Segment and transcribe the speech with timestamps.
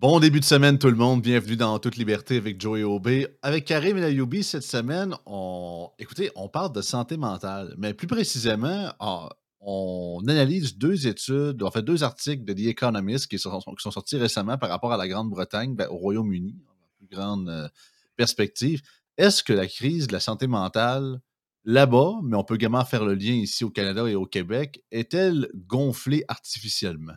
[0.00, 3.28] Bon début de semaine tout le monde, bienvenue dans Toute Liberté avec Joey Aubé.
[3.42, 8.08] Avec Karim et Ayoubi, cette semaine, on, écoutez, on parle de santé mentale, mais plus
[8.08, 9.28] précisément, ah,
[9.60, 13.92] on analyse deux études, en fait deux articles de The Economist qui sont, qui sont
[13.92, 17.68] sortis récemment par rapport à la Grande-Bretagne, ben, au Royaume-Uni, en plus grande euh,
[18.16, 18.82] perspective.
[19.16, 21.20] Est-ce que la crise de la santé mentale
[21.64, 25.48] là-bas, mais on peut également faire le lien ici au Canada et au Québec, est-elle
[25.54, 27.14] gonflée artificiellement?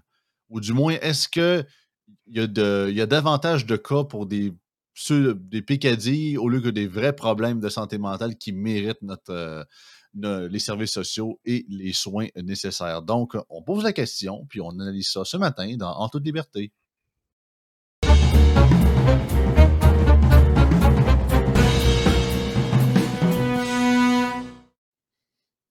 [0.49, 1.65] Ou du moins, est-ce que
[2.27, 4.53] il y, a de, il y a davantage de cas pour des,
[4.93, 9.65] ceux, des au lieu que des vrais problèmes de santé mentale qui méritent notre,
[10.23, 13.01] euh, les services sociaux et les soins nécessaires.
[13.01, 16.71] Donc, on pose la question, puis on analyse ça ce matin dans En toute liberté.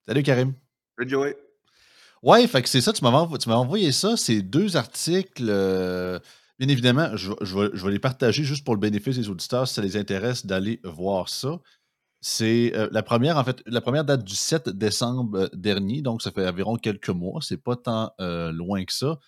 [0.08, 0.54] Salut Karim.
[0.96, 1.34] Salut.
[2.22, 5.46] Ouais, fait que c'est ça, tu m'as envoyé ça, ces deux articles.
[5.48, 6.18] Euh,
[6.58, 9.96] bien évidemment, je, vais, les partager juste pour le bénéfice des auditeurs si ça les
[9.96, 11.60] intéresse d'aller voir ça.
[12.20, 16.22] C'est euh, la première, en fait, la première date du 7 décembre euh, dernier, donc
[16.22, 19.18] ça fait environ quelques mois, c'est pas tant loin que ça.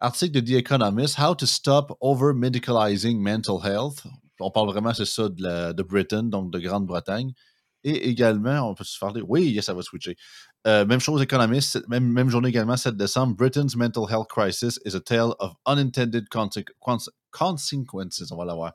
[0.00, 4.04] Article de The Economist, How to Stop Over-Medicalizing Mental Health.
[4.38, 7.32] On parle vraiment, c'est ça, de, de Britain, donc de Grande-Bretagne.
[7.84, 9.22] Et également, on peut se parler.
[9.26, 10.16] Oui, ça va switcher.
[10.66, 13.34] Euh, même chose, économiste, même, même journée également, 7 décembre.
[13.36, 17.72] Britain's mental health crisis is a tale of unintended consequences.
[18.30, 18.72] On va l'avoir.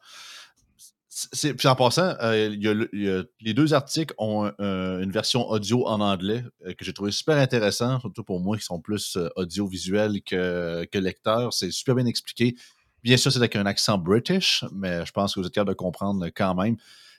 [1.41, 6.83] Puis en passant, euh, les deux articles ont une version audio en anglais euh, que
[6.85, 11.53] j'ai trouvé super intéressant, surtout pour moi qui sont plus audiovisuels que, que lecteurs.
[11.53, 12.55] C'est super bien expliqué.
[13.03, 15.75] Bien sûr, c'est avec un accent british, mais je pense que vous êtes capable de
[15.75, 16.77] comprendre quand même.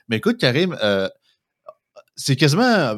[0.08, 0.76] Mais écoute, Karim,
[2.16, 2.94] c'est quasiment.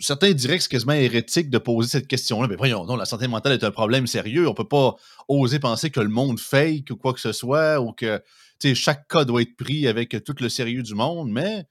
[0.00, 2.48] Certains diraient que c'est quasiment hérétique de poser cette question-là.
[2.48, 4.48] Mais voyons, non, la santé mentale est un problème sérieux.
[4.48, 7.92] On peut pas oser penser que le monde fake ou quoi que ce soit, ou
[7.92, 8.22] que
[8.74, 11.66] chaque cas doit être pris avec tout le sérieux du monde, mais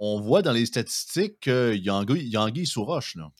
[0.00, 3.14] on voit dans les statistiques qu'il y a anguille sous roche.
[3.14, 3.30] Là.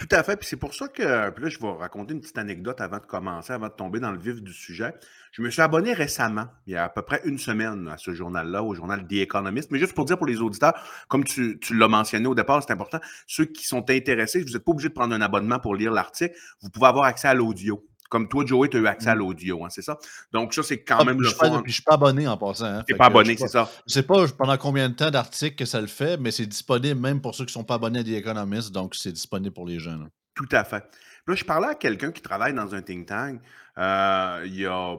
[0.00, 0.38] Tout à fait.
[0.38, 3.04] Puis c'est pour ça que, puis là, je vais raconter une petite anecdote avant de
[3.04, 4.94] commencer, avant de tomber dans le vif du sujet.
[5.30, 8.14] Je me suis abonné récemment, il y a à peu près une semaine, à ce
[8.14, 9.70] journal-là, au journal The Economist.
[9.70, 10.72] Mais juste pour dire pour les auditeurs,
[11.08, 14.72] comme tu, l'as mentionné au départ, c'est important, ceux qui sont intéressés, vous n'êtes pas
[14.72, 16.34] obligé de prendre un abonnement pour lire l'article.
[16.62, 17.86] Vous pouvez avoir accès à l'audio.
[18.10, 19.18] Comme toi, Joey, tu as eu accès à mmh.
[19.18, 19.96] l'audio, hein, c'est ça?
[20.32, 21.62] Donc, ça, c'est quand ah, même le fun.
[21.62, 22.66] Puis je suis pas abonné en passant.
[22.66, 23.70] Hein, tu pas abonné, c'est ça?
[23.86, 27.00] Je sais pas pendant combien de temps d'articles que ça le fait, mais c'est disponible
[27.00, 29.66] même pour ceux qui ne sont pas abonnés à The Economist, donc c'est disponible pour
[29.66, 30.10] les jeunes.
[30.34, 30.84] Tout à fait.
[31.26, 33.40] Là, je parlais à quelqu'un qui travaille dans un think tank
[33.78, 34.96] euh, il y a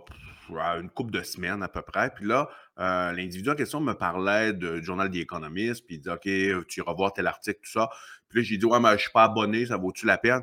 [0.79, 2.09] une couple de semaines à peu près.
[2.13, 2.49] Puis là,
[2.79, 6.79] euh, l'individu en question me parlait du journal The Economist, puis il dit OK, tu
[6.79, 7.89] iras voir tel article, tout ça.
[8.29, 10.41] Puis là, j'ai dit Ouais, mais je ne suis pas abonné, ça vaut-tu la peine?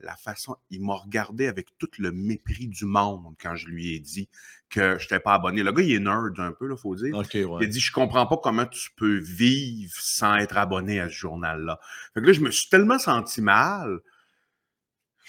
[0.00, 4.00] La façon, il m'a regardé avec tout le mépris du monde quand je lui ai
[4.00, 4.28] dit
[4.70, 5.62] que je n'étais pas abonné.
[5.62, 7.14] Le gars, il est nerd un peu, il faut dire.
[7.60, 11.14] Il a dit Je comprends pas comment tu peux vivre sans être abonné à ce
[11.14, 11.80] journal-là.
[12.14, 14.00] Fait que là, je me suis tellement senti mal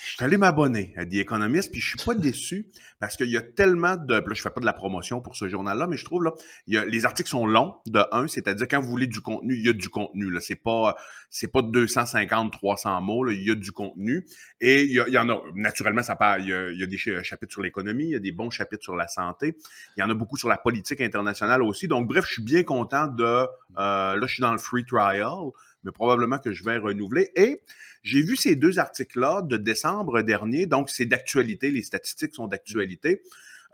[0.05, 2.67] je suis allé m'abonner à The Economist, puis je suis pas déçu
[2.99, 4.13] parce qu'il y a tellement de.
[4.15, 6.33] Là, je fais pas de la promotion pour ce journal-là, mais je trouve là,
[6.67, 9.73] les articles sont longs de un, c'est-à-dire quand vous voulez du contenu, il y a
[9.73, 10.29] du contenu.
[10.31, 10.95] Là, c'est pas,
[11.51, 13.29] pas 250, 300 mots.
[13.29, 14.25] Il y a du contenu
[14.61, 15.41] et il y, en a.
[15.53, 16.39] Naturellement, ça part.
[16.39, 18.49] Il y a, il y a des chapitres sur l'économie, il y a des bons
[18.49, 19.55] chapitres sur la santé.
[19.97, 21.87] Il y en a beaucoup sur la politique internationale aussi.
[21.87, 23.23] Donc, bref, je suis bien content de.
[23.23, 23.45] Euh,
[23.77, 25.51] là, je suis dans le free trial,
[25.83, 27.61] mais probablement que je vais renouveler et
[28.01, 33.21] j'ai vu ces deux articles-là de décembre dernier, donc c'est d'actualité, les statistiques sont d'actualité.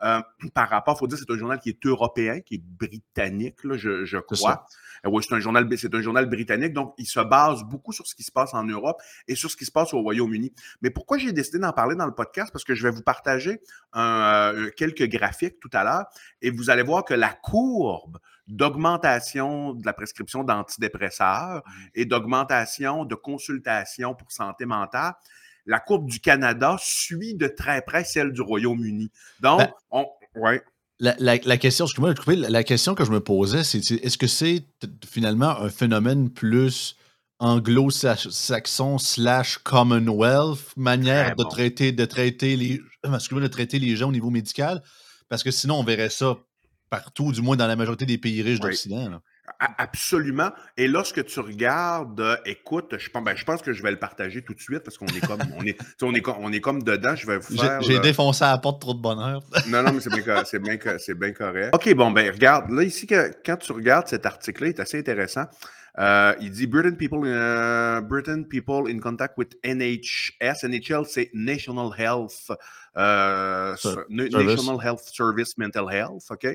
[0.03, 0.21] Euh,
[0.53, 3.77] par rapport, il faut dire c'est un journal qui est européen, qui est britannique, là,
[3.77, 4.65] je, crois.
[5.05, 8.07] Euh, oui, c'est un journal, c'est un journal britannique, donc il se base beaucoup sur
[8.07, 10.53] ce qui se passe en Europe et sur ce qui se passe au Royaume-Uni.
[10.81, 12.51] Mais pourquoi j'ai décidé d'en parler dans le podcast?
[12.51, 13.61] Parce que je vais vous partager
[13.95, 16.05] euh, quelques graphiques tout à l'heure
[16.41, 21.71] et vous allez voir que la courbe d'augmentation de la prescription d'antidépresseurs mmh.
[21.95, 25.13] et d'augmentation de consultations pour santé mentale,
[25.65, 29.09] la courbe du Canada suit de très près celle du Royaume-Uni.
[29.41, 30.05] Donc, ben, on,
[30.35, 30.63] ouais.
[30.99, 31.17] La,
[31.57, 31.85] question,
[32.27, 34.63] la question que je me posais, c'est est-ce que c'est
[35.05, 36.95] finalement un phénomène plus
[37.39, 44.29] anglo-saxon slash Commonwealth, manière de traiter, de traiter les de traiter les gens au niveau
[44.29, 44.81] médical?
[45.27, 46.37] Parce que sinon, on verrait ça
[46.89, 49.19] partout, du moins dans la majorité des pays riches d'Occident.
[49.59, 50.49] Absolument.
[50.77, 53.99] Et lorsque tu regardes, euh, écoute, je pense, ben, je pense que je vais le
[53.99, 56.83] partager tout de suite parce qu'on est comme on est, on est, on est comme
[56.83, 57.15] dedans.
[57.15, 57.81] Je vais vous faire.
[57.81, 59.41] J'ai défoncé à la porte trop de bonheur.
[59.67, 61.73] non, non, mais c'est bien, bien, bien, correct.
[61.73, 64.99] OK, bon, ben regarde, là, ici, que, quand tu regardes cet article-là, il est assez
[64.99, 65.45] intéressant.
[65.97, 70.63] Euh, il dit Britain people, uh, Britain people in contact with NHS.
[70.63, 72.51] NHL, c'est National Health,
[72.95, 73.75] uh,
[74.09, 76.23] National Health Service Mental Health.
[76.29, 76.47] OK?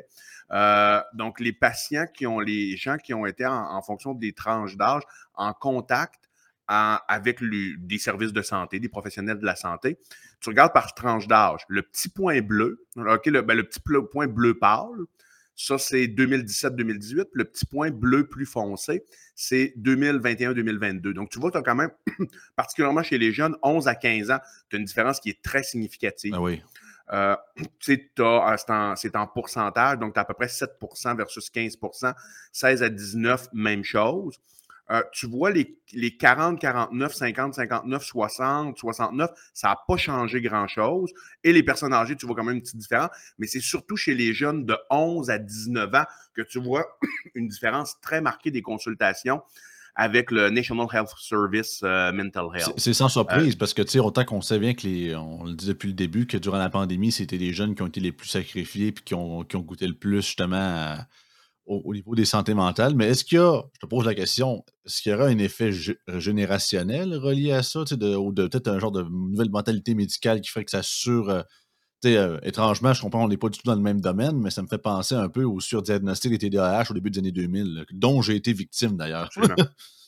[0.53, 4.77] Euh, donc, les patients qui ont, les gens qui ont été en, fonction des tranches
[4.77, 5.03] d'âge
[5.35, 6.29] en contact
[6.73, 9.99] avec des services de santé, des professionnels de la santé.
[10.41, 11.63] Tu regardes par tranche d'âge.
[11.67, 15.05] Le petit point bleu, OK, le, ben, le petit point bleu pâle,
[15.63, 17.27] ça, c'est 2017-2018.
[17.33, 19.05] Le petit point bleu plus foncé,
[19.35, 21.13] c'est 2021-2022.
[21.13, 21.91] Donc, tu vois, tu as quand même,
[22.57, 24.39] particulièrement chez les jeunes, 11 à 15 ans,
[24.71, 26.33] tu as une différence qui est très significative.
[26.35, 26.63] Ah oui.
[27.13, 27.37] Euh,
[27.81, 32.15] c'est en, pourcentage, donc tu as à peu près 7% versus 15%
[32.53, 34.39] 16 à 19, même chose.
[34.91, 40.41] Euh, tu vois, les, les, 40, 49, 50, 59, 60, 69, ça n'a pas changé
[40.41, 41.13] grand-chose.
[41.45, 43.11] Et les personnes âgées, tu vois quand même une petite différence.
[43.39, 46.05] Mais c'est surtout chez les jeunes de 11 à 19 ans
[46.35, 46.85] que tu vois
[47.35, 49.43] une différence très marquée des consultations
[49.95, 52.73] avec le National Health Service euh, Mental Health.
[52.77, 55.15] C'est sans surprise, euh, parce que, tu sais, autant qu'on sait bien que les.
[55.15, 57.87] On le dit depuis le début, que durant la pandémie, c'était les jeunes qui ont
[57.87, 61.07] été les plus sacrifiés puis qui ont, qui ont goûté le plus, justement, à,
[61.71, 62.95] au, niveau des santé mentales.
[62.95, 65.39] Mais est-ce qu'il y a, je te pose la question, est-ce qu'il y aura un
[65.39, 65.71] effet
[66.09, 70.51] générationnel relié à ça, de, ou de peut-être un genre de nouvelle mentalité médicale qui
[70.51, 71.31] ferait que ça sur.
[71.31, 71.43] Euh,
[72.07, 74.63] euh, étrangement, je comprends, on n'est pas du tout dans le même domaine, mais ça
[74.63, 78.23] me fait penser un peu au surdiagnostic des TDAH au début des années 2000, dont
[78.23, 79.29] j'ai été victime d'ailleurs.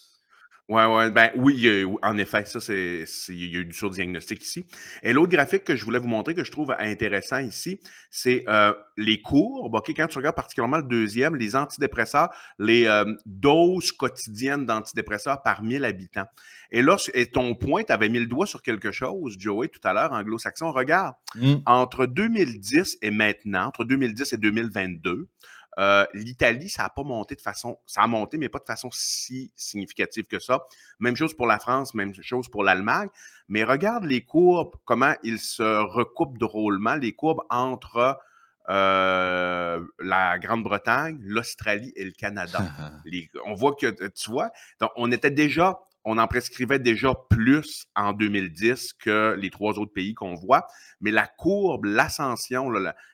[0.69, 4.65] Ouais, ouais, ben oui, en effet, ça, c'est, il y a eu du surdiagnostic ici.
[5.03, 7.81] Et l'autre graphique que je voulais vous montrer, que je trouve intéressant ici,
[8.11, 9.75] c'est euh, les courbes.
[9.75, 15.63] OK, quand tu regardes particulièrement le deuxième, les antidépresseurs, les euh, doses quotidiennes d'antidépresseurs par
[15.63, 16.27] 1000 habitants.
[16.71, 19.81] Et là, et ton point, tu avais mis le doigt sur quelque chose, Joey, tout
[19.83, 20.71] à l'heure, anglo-saxon.
[20.71, 21.55] Regarde, mmh.
[21.67, 25.29] entre 2010 et maintenant, entre 2010 et 2022,
[25.79, 28.91] euh, L'Italie, ça n'a pas monté de façon, ça a monté, mais pas de façon
[28.93, 30.67] si significative que ça.
[30.99, 33.09] Même chose pour la France, même chose pour l'Allemagne.
[33.49, 38.19] Mais regarde les courbes, comment ils se recoupent drôlement, les courbes entre
[38.69, 42.61] euh, la Grande-Bretagne, l'Australie et le Canada.
[43.47, 48.13] on voit que, tu vois, donc on était déjà on en prescrivait déjà plus en
[48.13, 50.67] 2010 que les trois autres pays qu'on voit,
[51.01, 52.71] mais la courbe, l'ascension,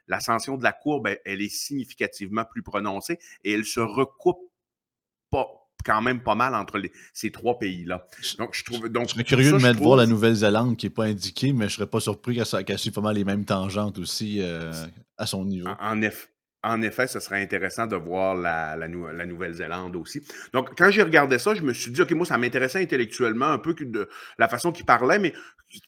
[0.07, 4.39] l'ascension de la courbe, elle, est significativement plus prononcée et elle se recoupe
[5.31, 5.47] pas,
[5.85, 6.81] quand même pas mal entre
[7.13, 8.07] ces trois pays-là.
[8.39, 8.89] Donc, je trouve.
[8.89, 11.75] Donc, je serais curieux de mettre voir la Nouvelle-Zélande qui n'est pas indiquée, mais je
[11.75, 14.73] ne serais pas surpris qu'elle suive pas mal les mêmes tangentes aussi euh,
[15.17, 15.69] à son niveau.
[15.81, 16.29] en effet.
[16.65, 20.27] En effet, ce serait intéressant de voir la, la, Nouvelle-Zélande aussi.
[20.53, 23.59] Donc, quand j'ai regardé ça, je me suis dit, OK, moi, ça m'intéressait intellectuellement un
[23.59, 24.09] peu de
[24.39, 25.33] la façon qu'il parlait, mais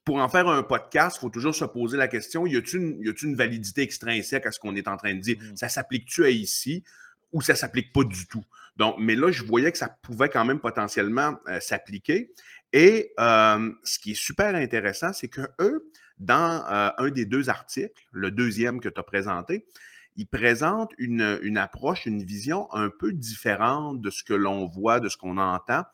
[0.04, 3.14] pour en faire un podcast, il faut toujours se poser la question, y a-t-il une,
[3.22, 5.36] une, validité extrinsèque à ce qu'on est en train de dire?
[5.40, 5.56] Mmh.
[5.56, 6.84] Ça s'applique-tu à ici
[7.32, 8.44] ou ça ne s'applique pas du tout?
[8.76, 12.32] Donc, mais là, je voyais que ça pouvait quand même potentiellement euh, s'appliquer.
[12.72, 17.48] Et euh, ce qui est super intéressant, c'est que eux, dans euh, un des deux
[17.50, 19.66] articles, le deuxième que tu as présenté,
[20.16, 25.08] il présente une, approche, une vision un peu différente de ce que l'on voit, de
[25.08, 25.84] ce qu'on entend.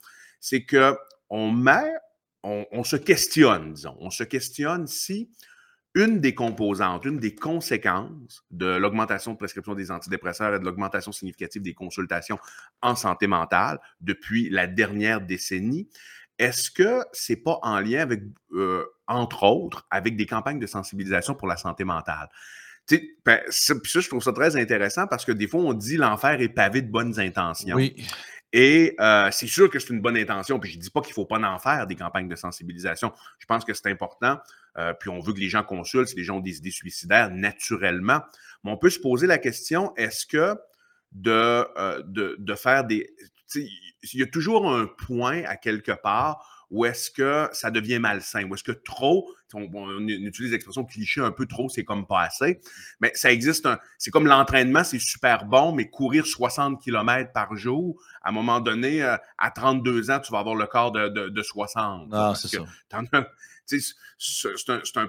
[0.40, 0.96] C'est que
[1.28, 1.92] on met,
[2.42, 5.30] on, se questionne, disons, on se questionne si
[5.94, 11.10] une des composantes, une des conséquences de l'augmentation de prescription des antidépresseurs et de l'augmentation
[11.10, 12.38] significative des consultations
[12.82, 15.88] en santé mentale depuis la dernière décennie,
[16.38, 18.22] est-ce que c'est pas en lien avec,
[18.52, 22.28] euh, entre autres, avec des campagnes de sensibilisation pour la santé mentale?
[23.24, 26.48] Ben, ça, je trouve ça très intéressant parce que des fois, on dit l'enfer est
[26.48, 27.76] pavé de bonnes intentions.
[27.76, 27.96] Oui.
[28.52, 30.58] Et euh, c'est sûr que c'est une bonne intention.
[30.60, 33.12] Puis je ne dis pas qu'il ne faut pas en faire des campagnes de sensibilisation.
[33.38, 34.38] Je pense que c'est important.
[34.78, 37.30] Euh, puis on veut que les gens consultent si les gens ont des idées suicidaires
[37.30, 38.20] naturellement.
[38.62, 40.56] Mais on peut se poser la question est-ce que
[41.12, 41.30] de,
[41.78, 43.10] euh, de, de, faire des.
[43.54, 48.44] Il y a toujours un point à quelque part ou est-ce que ça devient malsain?
[48.44, 52.60] Ou est-ce que trop, on, utilise l'expression cliché un peu trop, c'est comme pas assez.
[53.00, 53.68] Mais ça existe.
[53.98, 58.60] C'est comme l'entraînement, c'est super bon, mais courir 60 km par jour, à un moment
[58.60, 62.08] donné, euh, à 32 ans, tu vas avoir le corps de, de, 60.
[62.12, 62.64] Ah, c'est ça.
[62.86, 63.18] C'est un, peu,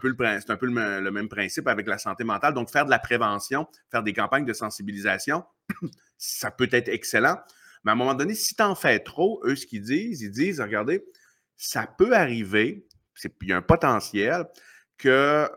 [0.09, 2.53] le, un peu le, même principe avec la santé mentale.
[2.53, 5.43] Donc, faire de la prévention, faire des campagnes de sensibilisation,
[6.17, 7.37] ça peut être excellent.
[7.83, 10.31] Mais à un moment donné, si tu en fais trop, eux, ce qu'ils disent, ils
[10.31, 11.05] disent, regardez,
[11.57, 12.87] ça peut arriver,
[13.41, 14.45] il y a un potentiel
[14.97, 15.49] que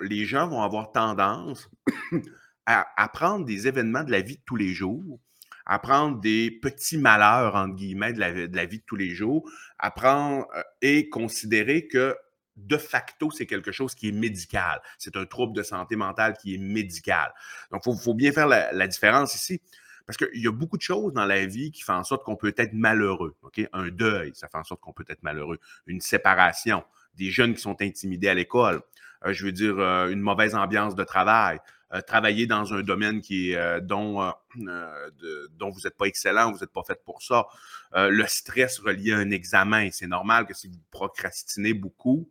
[0.00, 1.68] les gens vont avoir tendance
[2.66, 5.18] à, prendre des événements de la vie de tous les jours,
[5.66, 9.90] à prendre des petits malheurs, entre guillemets, de la, vie de tous les jours, à
[9.90, 12.16] prendre euh, et considérer que
[12.56, 14.80] de facto, c'est quelque chose qui est médical.
[14.98, 17.32] C'est un trouble de santé mentale qui est médical.
[17.70, 19.60] Donc, il faut, bien faire la, différence ici.
[20.08, 22.34] Parce qu'il y a beaucoup de choses dans la vie qui font en sorte qu'on
[22.34, 23.36] peut être malheureux.
[23.74, 25.60] Un deuil, ça fait en sorte qu'on peut être malheureux.
[25.86, 26.82] Une séparation,
[27.14, 28.80] des jeunes qui sont intimidés à l'école.
[29.26, 31.58] Euh, je veux dire, euh, une mauvaise ambiance de travail.
[31.92, 36.72] Euh, travailler dans un domaine qui est, dont, dont vous n'êtes pas excellent, vous n'êtes
[36.72, 37.46] pas fait pour ça.
[37.94, 42.30] le stress relié à un examen, c'est normal que si vous procrastinez beaucoup,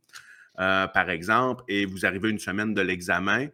[0.55, 3.49] par exemple, et vous arrivez une semaine de l'examen,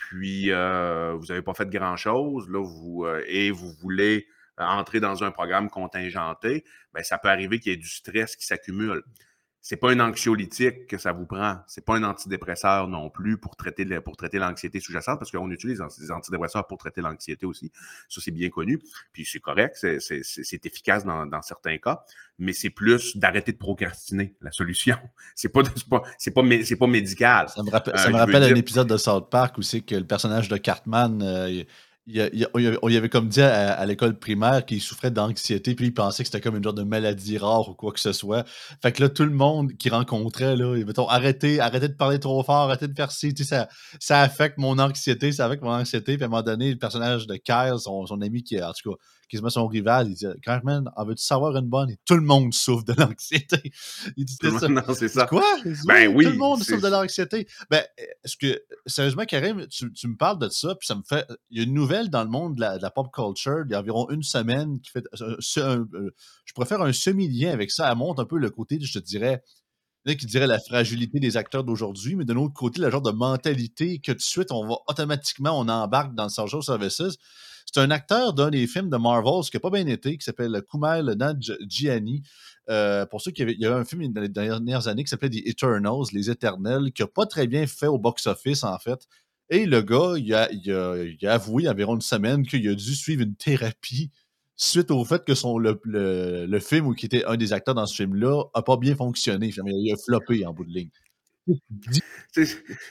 [0.00, 4.26] puis vous n'avez pas fait grand-chose, vous, et vous voulez
[4.58, 8.44] entrer dans un programme contingenté, bien, ça peut arriver qu'il y ait du stress qui
[8.44, 9.02] s'accumule
[9.62, 11.58] c'est pas un anxiolytique que ça vous prend.
[11.66, 15.82] C'est pas un antidépresseur non plus pour traiter, pour traiter l'anxiété sous-jacente, parce qu'on utilise
[15.98, 17.70] des antidépresseurs pour traiter l'anxiété aussi.
[18.08, 18.80] Ça, c'est bien connu.
[19.12, 22.02] Puis c'est correct, c'est efficace dans, dans, certains cas,
[22.38, 24.96] mais c'est plus d'arrêter de procrastiner la solution.
[25.34, 26.42] C'est pas, pas, pas,
[26.78, 27.48] pas médical.
[27.48, 29.94] Ça me rappelle, ça euh, me rappelle un épisode de South Park où c'est que
[29.94, 31.22] le personnage de Cartman.
[31.22, 31.64] Euh,
[32.12, 36.28] il, y avait comme dit à, l'école primaire qu'il souffrait d'anxiété, puis il pensait que
[36.28, 38.44] c'était comme une genre de maladie rare ou quoi que ce soit.
[38.82, 42.18] Fait que là, tout le monde qu'il rencontrait, là, il mettons, arrêtez, arrêtez de parler
[42.18, 46.16] trop fort, arrêtez de faire ci, ça, ça affecte mon anxiété, ça affecte mon anxiété.
[46.16, 48.90] Puis à un moment donné, le personnage de Kyle, son, son ami qui, en tout
[48.90, 48.96] cas,
[49.30, 52.16] qui se met son rival, il dit Cartman, en veux-tu savoir une bonne Et tout
[52.16, 53.72] le monde souffre de l'anxiété.
[54.16, 54.68] Il dit ça.
[54.68, 55.26] Non, c'est ça.
[55.26, 55.44] Quoi?
[55.86, 57.46] Ben, oui, Tout le monde souffre de l'anxiété.
[57.70, 57.84] Ben,
[58.24, 61.26] est-ce que, sérieusement, Karim, tu, me parles de ça, puis ça me fait.
[61.50, 63.78] Il y a une nouvelle dans le monde de la, pop culture, il y a
[63.78, 65.04] environ une semaine, qui fait.
[65.20, 65.36] Euh,
[66.44, 67.90] je préfère un semi-lien avec ça.
[67.90, 69.44] Elle montre un peu le côté, je te dirais,
[70.06, 73.98] qui dirait la fragilité des acteurs d'aujourd'hui, mais de l'autre côté, le genre de mentalité
[73.98, 77.16] que tout de suite, on va automatiquement, on embarque dans le Social Services.
[77.72, 80.60] C'est un acteur d'un des films de Marvel, qui n'a pas bien été, qui s'appelle
[80.68, 82.22] Kumail Nanjiani.
[82.68, 85.30] Euh, pour ceux qui avaient, il y un film dans les dernières années qui s'appelait
[85.30, 89.06] The Eternals, Les Éternels, qui n'a pas très bien fait au box-office, en fait.
[89.50, 93.22] Et le gars, il a, il a, avoué environ une semaine qu'il a dû suivre
[93.22, 94.10] une thérapie
[94.60, 97.86] suite au fait que son, le, le, film, ou qui était un des acteurs dans
[97.86, 99.50] ce film-là, n'a pas bien fonctionné.
[99.66, 100.90] Il a floppé en bout de ligne.
[102.34, 102.44] Puis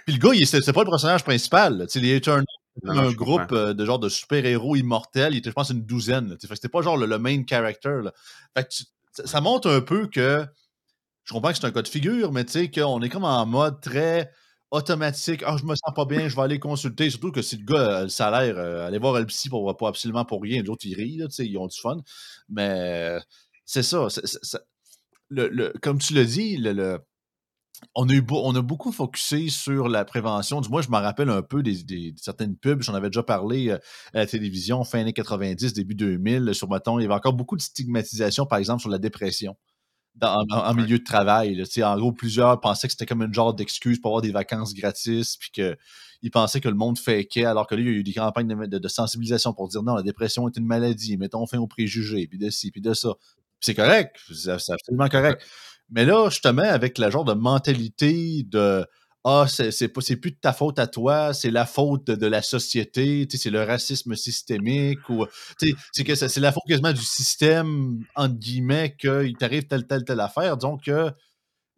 [0.07, 1.87] le gars, c'est pas le personnage principal.
[1.93, 2.45] Les Eternals,
[2.85, 5.33] un groupe euh, de genre de super-héros immortels.
[5.33, 6.35] Il était, je pense, une douzaine.
[6.39, 8.01] C'était pas genre le, main character.
[9.25, 10.45] ça montre un peu que.
[11.23, 13.45] Je comprends que c'est un cas de figure, mais tu sais, qu'on est comme en
[13.45, 14.31] mode très
[14.71, 15.43] automatique.
[15.45, 17.09] Ah, je me sens pas bien, je vais aller consulter.
[17.09, 19.89] Surtout que si le gars a le salaire, euh, aller voir le psy pour pas
[19.89, 20.61] absolument pour rien.
[20.61, 21.97] Les autres, ils rient, ils ont du fun.
[22.49, 23.17] Mais
[23.65, 24.07] c'est ça.
[25.29, 26.99] le, comme tu l'as dit, le,
[27.95, 30.61] on a, eu on a beaucoup focusé sur la prévention.
[30.61, 32.81] Du moins, je me rappelle un peu des, certaines pubs.
[32.81, 33.77] J'en avais déjà parlé euh,
[34.13, 36.53] à la télévision fin années 90, début 2000.
[36.53, 39.55] Sur mettons, il y avait encore beaucoup de stigmatisation, par exemple, sur la dépression
[40.21, 41.63] en, milieu de travail.
[41.83, 45.37] En gros, plusieurs pensaient que c'était comme une genre d'excuse pour avoir des vacances gratis,
[45.37, 48.13] puis qu'ils pensaient que le monde fakait, alors que là, il y a eu des
[48.13, 52.27] campagnes de, sensibilisation pour dire non, la dépression est une maladie, mettons fin aux préjugés,
[52.27, 53.13] puis de ci, puis de ça.
[53.59, 55.41] C'est correct, c'est absolument correct.
[55.89, 58.85] Mais là, justement, avec la genre de mentalité de
[59.25, 63.49] Ah, c'est plus de ta faute à toi, c'est la faute de, la société, c'est
[63.49, 65.25] le racisme systémique, ou
[65.57, 70.21] c'est que c'est la faute quasiment du système, entre guillemets, qu'il t'arrive telle, telle, telle
[70.21, 70.55] affaire.
[70.55, 71.11] Donc, euh,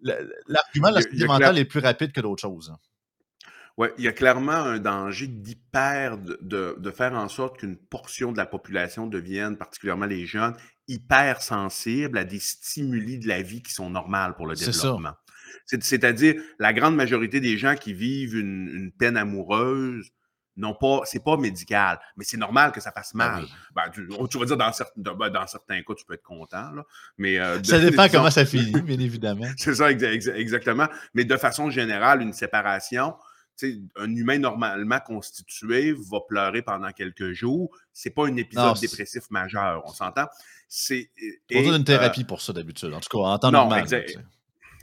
[0.01, 2.73] l'argument la santé mentale est plus rapide que d'autres choses.
[3.77, 8.31] Oui, il y a clairement un danger d'hyper, de, de, faire en sorte qu'une portion
[8.31, 10.55] de la population devienne, particulièrement les jeunes,
[10.87, 15.13] hypersensibles à des stimuli de la vie qui sont normales pour le développement.
[15.65, 20.11] C'est-à-dire, la grande majorité des gens qui vivent une, peine amoureuse,
[20.57, 23.45] non pas, c'est pas médical, mais c'est normal que ça fasse ben mal.
[23.73, 26.83] Ben, tu, vas dire dans certains, ben, dans certains cas, tu peux être content, là,
[27.17, 29.47] mais euh, ça dépend comment ça finit, bien évidemment.
[29.57, 30.87] c'est ça, exactement.
[31.13, 33.15] Mais de façon générale, une séparation,
[33.95, 37.69] un humain normalement constitué va pleurer pendant quelques jours.
[37.93, 40.25] C'est pas un épisode dépressif majeur, on s'entend?
[40.67, 41.11] C'est.
[41.53, 43.85] On une euh, thérapie pour ça d'habitude, en tout cas en temps normal.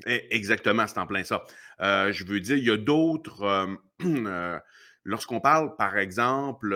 [0.06, 1.44] Exactement, c'est en plein ça.
[1.80, 3.76] Euh, je veux dire, il y a d'autres.
[4.04, 4.58] Euh,
[5.04, 6.70] lorsqu'on parle, par exemple,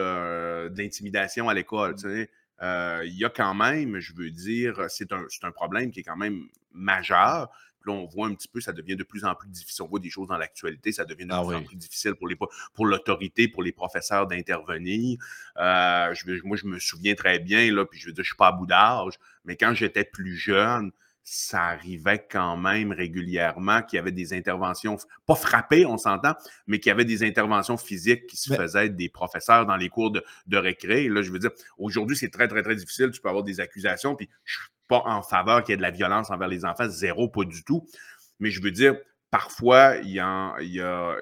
[0.71, 5.91] d'intimidation à l'école, il y a quand même, je veux dire, c'est un, un, problème
[5.91, 7.51] qui est quand même majeur
[7.87, 9.83] là, on voit un petit peu, ça devient de plus en plus difficile.
[9.83, 12.29] On voit des choses dans l'actualité, ça devient de ah plus en plus difficile pour,
[12.29, 12.37] les,
[12.75, 15.19] pour l'autorité, pour les professeurs d'intervenir.
[15.59, 16.15] Euh,
[16.45, 18.49] moi, je me souviens très bien, là, puis je veux dire, je ne suis pas
[18.49, 19.15] à bout d'âge,
[19.45, 20.93] mais quand j'étais plus jeune,
[21.25, 26.35] ça arrivait quand même régulièrement qu'il y avait des interventions, pas frappées, on s'entend,
[26.67, 30.11] mais qu'il y avait des interventions physiques qui se faisaient des professeurs dans les cours
[30.11, 31.09] de, de récré.
[31.09, 33.11] Là, je veux dire, aujourd'hui, c'est très, très, très difficile.
[33.13, 34.59] Tu peux avoir des accusations, puis je
[34.93, 37.65] pas en faveur qu'il y ait de la violence envers les enfants, zéro, pas du
[37.65, 37.87] tout.
[38.41, 38.97] Mais je veux dire,
[39.33, 41.17] parfois, il y, a, il y a,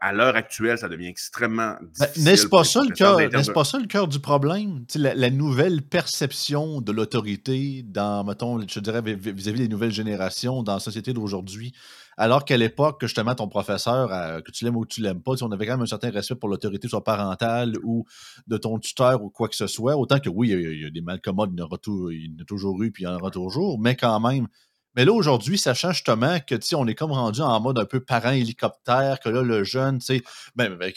[0.00, 2.24] à l'heure actuelle, ça devient extrêmement ben, difficile.
[2.24, 4.86] N'est-ce pas, ça le cœur, n'est-ce pas ça le cœur du problème?
[4.94, 10.72] La, la, nouvelle perception de l'autorité dans, mettons, je dirais, vis-à-vis des nouvelles générations dans
[10.72, 11.74] la société d'aujourd'hui.
[12.16, 15.34] Alors qu'à l'époque, justement, ton professeur, euh, que tu l'aimes ou que tu l'aimes pas,
[15.42, 18.06] on avait quand même un certain respect pour l'autorité, soit parentale ou
[18.48, 19.96] de ton tuteur ou quoi que ce soit.
[19.96, 21.78] Autant que oui, il y a, des malcommodes, il y en aura,
[22.10, 24.48] il y a toujours eu, puis il y en aura toujours, mais quand même,
[24.98, 28.00] mais là, aujourd'hui, sachant justement que, tu on est comme rendu en mode un peu
[28.00, 30.22] parent hélicoptère, que là, le jeune, tu sais,
[30.56, 30.92] ben, ben,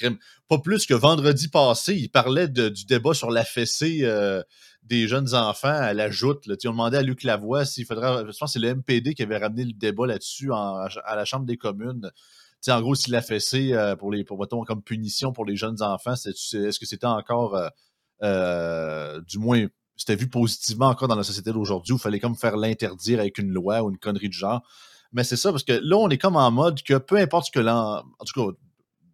[0.49, 4.41] pas plus que vendredi passé, il parlait du débat sur la fessée euh,
[4.81, 6.47] des jeunes enfants à la joute.
[6.47, 6.55] Là.
[6.65, 8.21] On demandait à Luc Lavoie s'il faudrait.
[8.21, 11.45] Je pense que c'est le MPD qui avait ramené le débat là-dessus à la Chambre
[11.45, 12.09] des communes.
[12.59, 15.83] sais, en gros, s'il a fessé euh, pour les, pour, comme punition pour les jeunes
[15.83, 17.69] enfants, est-ce que c'était encore,
[18.23, 19.67] euh, du moins
[20.01, 23.37] c'était vu positivement encore dans la société d'aujourd'hui où il fallait comme faire l'interdire avec
[23.37, 24.61] une loi ou une connerie du genre.
[25.13, 27.51] Mais c'est ça, parce que là, on est comme en mode que peu importe ce
[27.51, 28.05] que l'enfant.
[28.19, 28.57] En tout cas,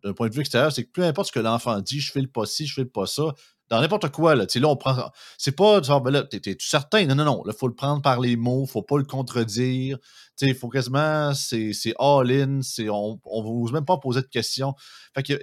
[0.04, 2.22] d'un point de vue extérieur, c'est que peu importe ce que l'enfant dit, je fais
[2.22, 3.34] le pas ci, je fais le pas ça.
[3.70, 5.12] Dans n'importe quoi, là, là, on prend.
[5.38, 7.06] C'est pas genre, ben là, t'es certain?
[7.06, 7.44] Non, non, non.
[7.44, 9.98] Là, il faut le prendre par les mots, faut pas le contredire.
[10.42, 11.34] Il faut quasiment.
[11.34, 12.62] C'est all-in.
[12.90, 14.74] On ne va même pas poser de questions.
[15.14, 15.34] Fait que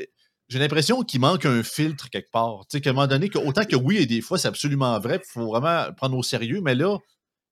[0.55, 2.61] j'ai l'impression qu'il manque un filtre quelque part.
[2.71, 5.21] Tu sais, qu'à un moment donné, autant que oui, et des fois, c'est absolument vrai,
[5.21, 6.97] il faut vraiment prendre au sérieux, mais là,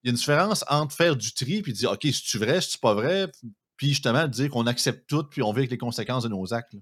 [0.03, 2.79] il y a une différence entre faire du tri puis dire, OK, c'est-tu vrai, c'est-tu
[2.79, 3.27] pas vrai,
[3.77, 6.77] puis justement dire qu'on accepte tout puis on vit avec les conséquences de nos actes.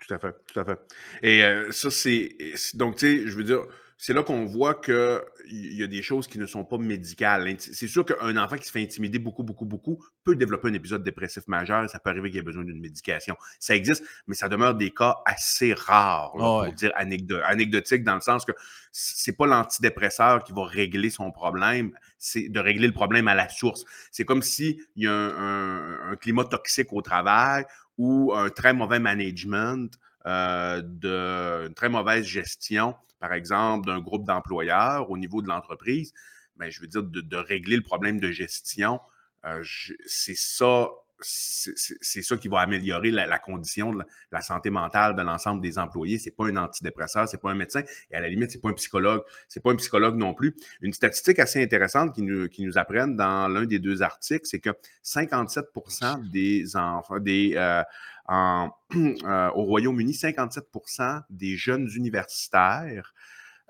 [0.00, 0.80] Tout à fait, tout à fait.
[1.22, 2.36] Et euh, ça, c'est.
[2.74, 3.60] Donc, tu sais, je veux dire,
[3.96, 7.54] c'est là qu'on voit qu'il y a des choses qui ne sont pas médicales.
[7.58, 11.04] C'est sûr qu'un enfant qui se fait intimider beaucoup, beaucoup, beaucoup peut développer un épisode
[11.04, 11.88] dépressif majeur.
[11.88, 13.36] Ça peut arriver qu'il ait besoin d'une médication.
[13.60, 18.44] Ça existe, mais ça demeure des cas assez rares, pour dire anecdotique, dans le sens
[18.44, 18.52] que
[18.92, 23.48] c'est pas l'antidépresseur qui va régler son problème, c'est de régler le problème à la
[23.48, 23.84] source.
[24.10, 27.64] C'est comme s'il y a un, climat toxique au travail
[27.98, 34.26] ou un très mauvais management, euh, de, une très mauvaise gestion par exemple, d'un groupe
[34.26, 36.12] d'employeurs au niveau de l'entreprise,
[36.58, 39.00] mais je veux dire, de, régler le problème de gestion,
[39.46, 39.64] euh,
[40.04, 40.90] c'est ça.
[41.20, 44.02] C'est ça qui va améliorer la, condition de
[44.32, 46.18] la, santé mentale de l'ensemble des employés.
[46.18, 48.56] Ce n'est pas un antidépresseur, ce n'est pas un médecin, et à la limite, ce
[48.56, 49.22] n'est pas un psychologue.
[49.48, 50.54] Ce n'est pas un psychologue non plus.
[50.80, 54.60] Une statistique assez intéressante qui nous, qui nous apprennent dans l'un des deux articles, c'est
[54.60, 54.70] que
[55.04, 57.82] 57% des enfants, des, euh,
[58.30, 63.14] euh, au Royaume-Uni, 57% des jeunes universitaires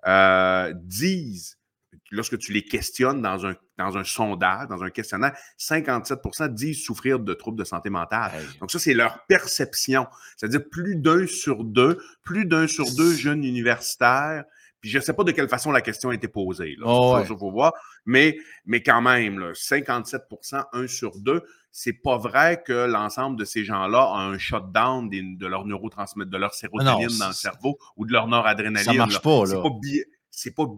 [0.07, 1.59] euh, disent,
[2.11, 7.19] lorsque tu les questionnes dans un, dans un sondage, dans un questionnaire, 57% disent souffrir
[7.21, 8.33] de troubles de santé mentale.
[8.61, 10.07] Donc ça, c'est leur perception.
[10.37, 14.45] C'est-à-dire plus d'un sur deux, plus d'un sur deux jeunes universitaires
[14.85, 16.77] puis je ne sais pas de quelle façon la question a été posée.
[16.79, 17.73] Là, oh, faut voir.
[18.05, 23.47] Mais, mais quand même, là, 57% un sur deux, c'est pas vrai que l'ensemble de
[23.47, 27.79] ces gens-là a un shutdown de leur neurotransmettre, de leur ah sérotonine dans le cerveau
[27.97, 28.85] ou de leur noradrénaline.
[28.85, 29.47] Ça marche pas, là.
[29.47, 29.71] C'est pas,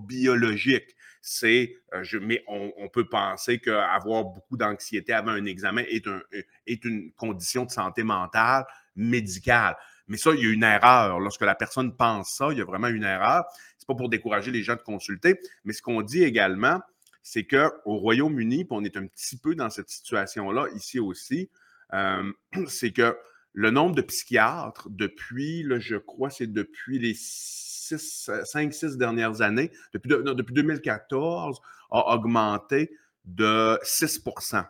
[0.06, 0.94] biologique.
[1.22, 6.20] C'est, euh, mais on, peut penser qu'avoir beaucoup d'anxiété avant un examen est, un,
[6.66, 8.64] est une condition de santé mentale
[8.94, 9.76] médicale.
[10.06, 11.18] Mais ça, il y a une erreur.
[11.18, 13.44] Lorsque la personne pense ça, il y a vraiment une erreur.
[13.76, 16.80] C'est pas pour décourager les gens de consulter, mais ce qu'on dit également,
[17.22, 21.50] c'est qu'au Royaume-Uni, on est un petit peu dans cette situation-là ici aussi,
[21.92, 22.32] euh,
[22.68, 23.16] c'est que
[23.56, 30.10] le nombre de psychiatres depuis, là, je crois, c'est depuis les 5-6 dernières années, depuis,
[30.10, 31.58] depuis 2014,
[31.90, 32.90] a augmenté
[33.24, 34.62] de 6%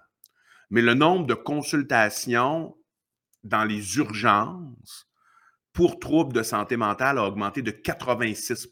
[0.70, 2.76] Mais le nombre de consultations
[3.42, 5.08] dans les urgences
[5.72, 8.68] pour troubles de santé mentale a augmenté de 86%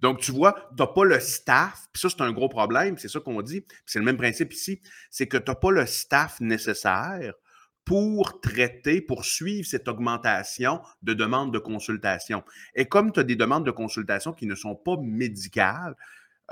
[0.00, 3.08] Donc, tu vois, tu n'as pas le staff, puis ça, c'est un gros problème, c'est
[3.08, 6.40] ça qu'on dit, c'est le même principe ici, c'est que tu n'as pas le staff
[6.40, 7.34] nécessaire
[7.84, 12.42] pour traiter, pour suivre cette augmentation de demandes de consultation.
[12.74, 15.94] Et comme tu as des demandes de consultation qui ne sont pas médicales,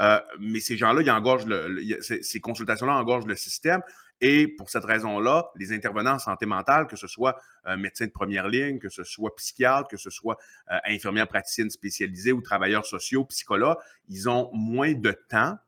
[0.01, 1.47] euh, mais ces gens-là, engorgent
[2.01, 3.83] ces consultations-là engorgent le système.
[4.21, 8.13] Et pour cette raison-là, les intervenants en santé mentale, que ce soit un médecin de
[8.13, 10.39] première ligne, que ce soit psychiatre, que ce soit
[10.71, 15.59] euh, infirmière praticienne spécialisée ou travailleurs sociaux, psychologues, ils ont moins de temps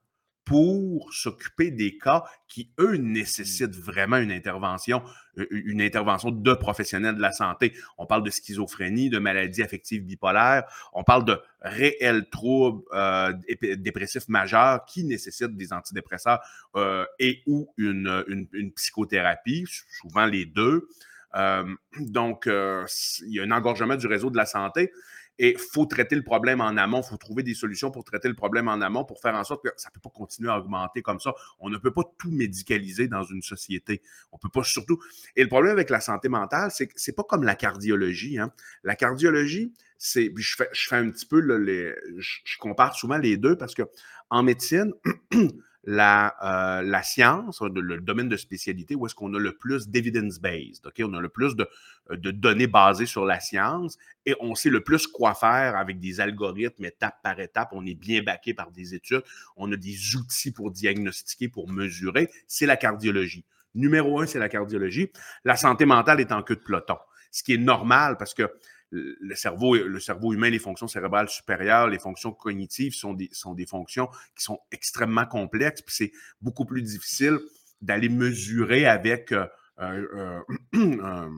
[0.45, 5.03] pour s'occuper des cas qui, eux, nécessitent vraiment une intervention,
[5.51, 7.73] une intervention de professionnels de la santé.
[7.97, 13.33] On parle de schizophrénie, de maladies affectives bipolaires, on parle de réels troubles euh,
[13.77, 16.41] dépressifs majeurs qui nécessitent des antidépresseurs
[16.77, 19.67] euh, et ou une, une, psychothérapie,
[20.01, 20.89] souvent les deux.
[21.37, 21.65] Euh,
[21.99, 24.93] donc, il y a un engorgement du réseau de la santé.
[25.39, 28.29] Et il faut traiter le problème en amont, il faut trouver des solutions pour traiter
[28.29, 30.59] le problème en amont pour faire en sorte que ça ne peut pas continuer à
[30.59, 31.35] augmenter comme ça.
[31.59, 34.01] On ne peut pas tout médicaliser dans une société.
[34.33, 34.99] On peut pas surtout.
[35.35, 38.39] Et le problème avec la santé mentale, c'est que c'est pas comme la cardiologie.
[38.39, 38.53] Hein.
[38.85, 40.33] La cardiologie, c'est.
[40.37, 43.83] Je fais, je un petit peu, les, je, compare souvent les deux parce que
[44.31, 44.93] en médecine,
[45.87, 50.87] la, euh, la science, le, domaine de spécialité où est-ce qu'on a le plus d'evidence-based,
[50.87, 51.03] OK?
[51.05, 51.69] On a le plus de,
[52.11, 56.21] de, données basées sur la science et on sait le plus quoi faire avec des
[56.21, 57.69] algorithmes étape par étape.
[57.73, 59.23] On est bien baqué par des études.
[59.57, 62.31] On a des outils pour diagnostiquer, pour mesurer.
[62.47, 63.45] C'est la cardiologie.
[63.75, 65.11] Numéro un, c'est la cardiologie.
[65.45, 66.97] La santé mentale est en queue de peloton,
[67.31, 68.51] ce qui est normal parce que
[68.95, 73.55] le cerveau, le cerveau humain, les fonctions cérébrales supérieures, les fonctions cognitives sont des, sont
[73.55, 77.39] des fonctions qui sont extrêmement complexes, puis c'est beaucoup plus difficile
[77.81, 79.33] d'aller mesurer avec.
[79.81, 80.41] Euh,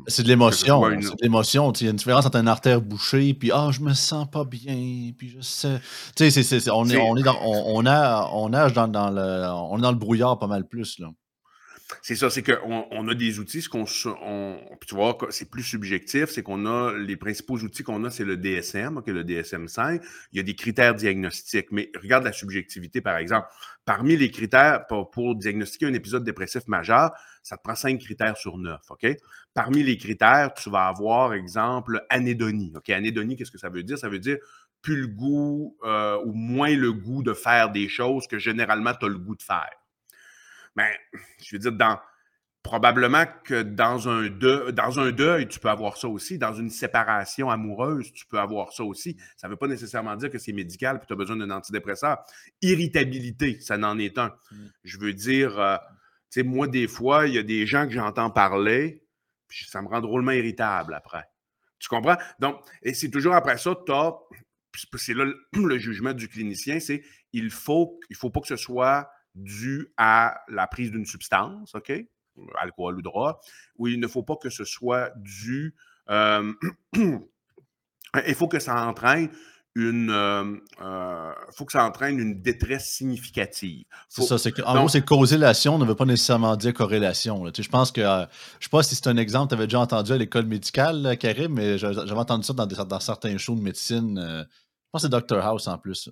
[0.06, 0.82] c'est de l'émotion.
[1.00, 1.72] C'est de l'émotion.
[1.72, 4.44] Il y a une différence entre une artère bouchée, puis ah, je me sens pas
[4.44, 5.80] bien, puis je sais.
[6.14, 9.78] Tu sais, on, est, on, est dans, on, a, on nage dans, dans, le, on
[9.78, 10.98] est dans le brouillard pas mal plus.
[10.98, 11.08] Là.
[12.02, 16.66] C'est ça, c'est qu'on on a des outils, tu vois, c'est plus subjectif, c'est qu'on
[16.66, 20.02] a les principaux outils qu'on a, c'est le DSM, le DSM-5.
[20.32, 23.46] Il y a des critères diagnostiques, mais regarde la subjectivité, par exemple.
[23.84, 27.12] Parmi les critères pour, diagnostiquer un épisode dépressif majeur,
[27.44, 28.80] ça te prend cinq critères sur neuf?
[29.54, 32.72] Parmi les critères, tu vas avoir, exemple, anédonie.
[32.74, 32.90] OK?
[32.90, 33.96] Anédonie, qu'est-ce que ça veut dire?
[33.96, 34.38] Ça veut dire
[34.82, 39.06] plus le goût euh, ou moins le goût de faire des choses que généralement tu
[39.06, 39.70] as le goût de faire.
[40.76, 41.98] Mais, ben, je veux dire, dans,
[42.66, 46.36] probablement que dans un, deuil, dans un deuil, tu peux avoir ça aussi.
[46.36, 49.16] Dans une séparation amoureuse, tu peux avoir ça aussi.
[49.36, 52.18] Ça ne veut pas nécessairement dire que c'est médical et tu as besoin d'un antidépresseur.
[52.62, 54.34] Irritabilité, ça n'en est un.
[54.50, 54.56] Mmh.
[54.82, 55.76] Je veux dire, euh,
[56.30, 59.04] tu sais, moi, des fois, il y a des gens que j'entends parler,
[59.46, 61.24] puis ça me rend drôlement irritable après.
[61.78, 62.16] Tu comprends?
[62.40, 64.12] Donc, et c'est toujours après ça, tu as.
[64.96, 69.08] C'est là le jugement du clinicien, c'est il faut, il faut pas que ce soit
[69.36, 71.92] dû à la prise d'une substance, OK?
[72.58, 73.36] Alcool ou drogue,
[73.76, 75.74] ou il ne faut pas que ce soit dû.
[76.10, 76.52] Euh,
[76.94, 79.30] il faut que ça entraîne
[79.74, 83.84] une, euh, euh, faut que ça entraîne une détresse significative.
[84.08, 87.44] C'est ça, c'est en gros, c'est causation ne veut pas nécessairement dire corrélation.
[87.54, 88.26] je pense que, je ne
[88.60, 91.76] sais pas si c'est un exemple, tu avais déjà entendu à l'école médicale, Karim, mais
[91.76, 94.18] j'avais entendu ça dans, dans, certains shows de médecine.
[94.18, 94.44] je
[94.92, 96.10] pense que c'est Dr House en plus.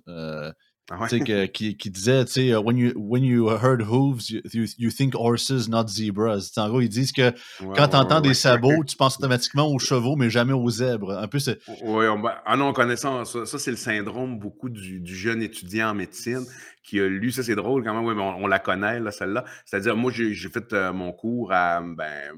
[0.91, 1.07] Ah
[1.53, 5.67] qui, qui, disait, tu sais, when you, when you heard hooves, you, you, think horses,
[5.67, 6.51] not zebras.
[6.57, 7.33] en gros, ils disent que
[7.75, 11.17] quand tu entends des sabots, tu penses automatiquement aux chevaux, mais jamais aux zèbres.
[11.17, 11.59] Un peu, c'est.
[11.83, 13.23] Oui, on, ah non, on connaît ça.
[13.25, 16.45] Ça, c'est le syndrome beaucoup du, du, jeune étudiant en médecine
[16.83, 17.31] qui a lu.
[17.31, 18.05] Ça, c'est drôle quand même.
[18.05, 19.43] Oui, mais on, la connaît, là, celle-là.
[19.65, 21.81] C'est-à-dire, moi, j'ai fait euh, mon cours à.
[21.81, 22.31] Ben,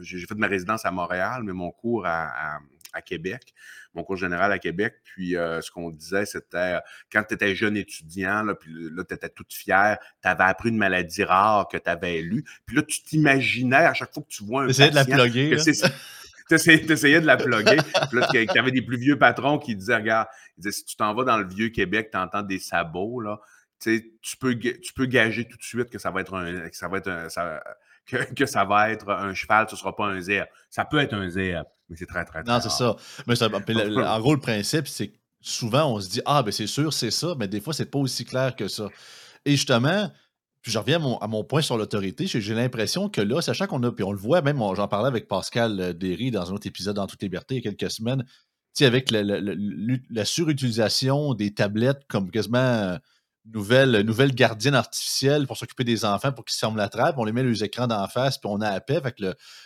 [0.00, 2.58] j'ai fait ma résidence à Montréal, mais mon cours à à
[3.00, 3.54] Québec,
[3.94, 4.94] mon cours général à Québec.
[5.04, 6.78] Puis euh, ce qu'on disait, c'était
[7.12, 10.68] quand tu étais jeune étudiant, là, puis là, tu étais toute fière, tu avais appris
[10.70, 12.44] une maladie rare que tu avais lue.
[12.66, 14.90] Puis là, tu t'imaginais à chaque fois que tu vois un patient...
[14.90, 15.56] de la plugger.
[16.48, 17.76] Tu essayais de la plugger.
[18.08, 20.28] Puis là, tu avais des plus vieux patrons qui disaient, regarde,
[20.60, 23.40] si tu t'en vas dans le vieux Québec, tu entends des sabots, là,
[23.80, 26.88] tu peux, tu peux gager tout de suite que ça va être un, que ça
[26.88, 27.28] va être un,
[28.06, 30.46] que, ça va être un cheval, ce ne sera pas un zèbre.
[30.70, 32.96] Ça peut être un zèbre, mais c'est très, très, très Non, c'est ça.
[33.26, 33.40] Mais
[34.04, 37.10] en gros, le principe, c'est que souvent, on se dit Ah, ben c'est sûr, c'est
[37.10, 38.88] ça, mais des fois, c'est pas aussi clair que ça.
[39.44, 40.10] Et justement,
[40.62, 42.26] puis je reviens à mon, point sur l'autorité.
[42.26, 45.28] J'ai l'impression que là, sachant qu'on a, puis on le voit, même j'en parlais avec
[45.28, 48.24] Pascal euh, Derry dans un autre épisode dans Toute liberté il y a quelques semaines,
[48.80, 52.98] avec la, surutilisation des tablettes comme quasiment
[53.52, 57.16] nouvelle, nouvelle gardienne artificielle pour s'occuper des enfants pour qu'ils se ferment la trappe.
[57.18, 59.00] On les met les écrans d'en face, puis on a à paix.
[59.02, 59.14] Fait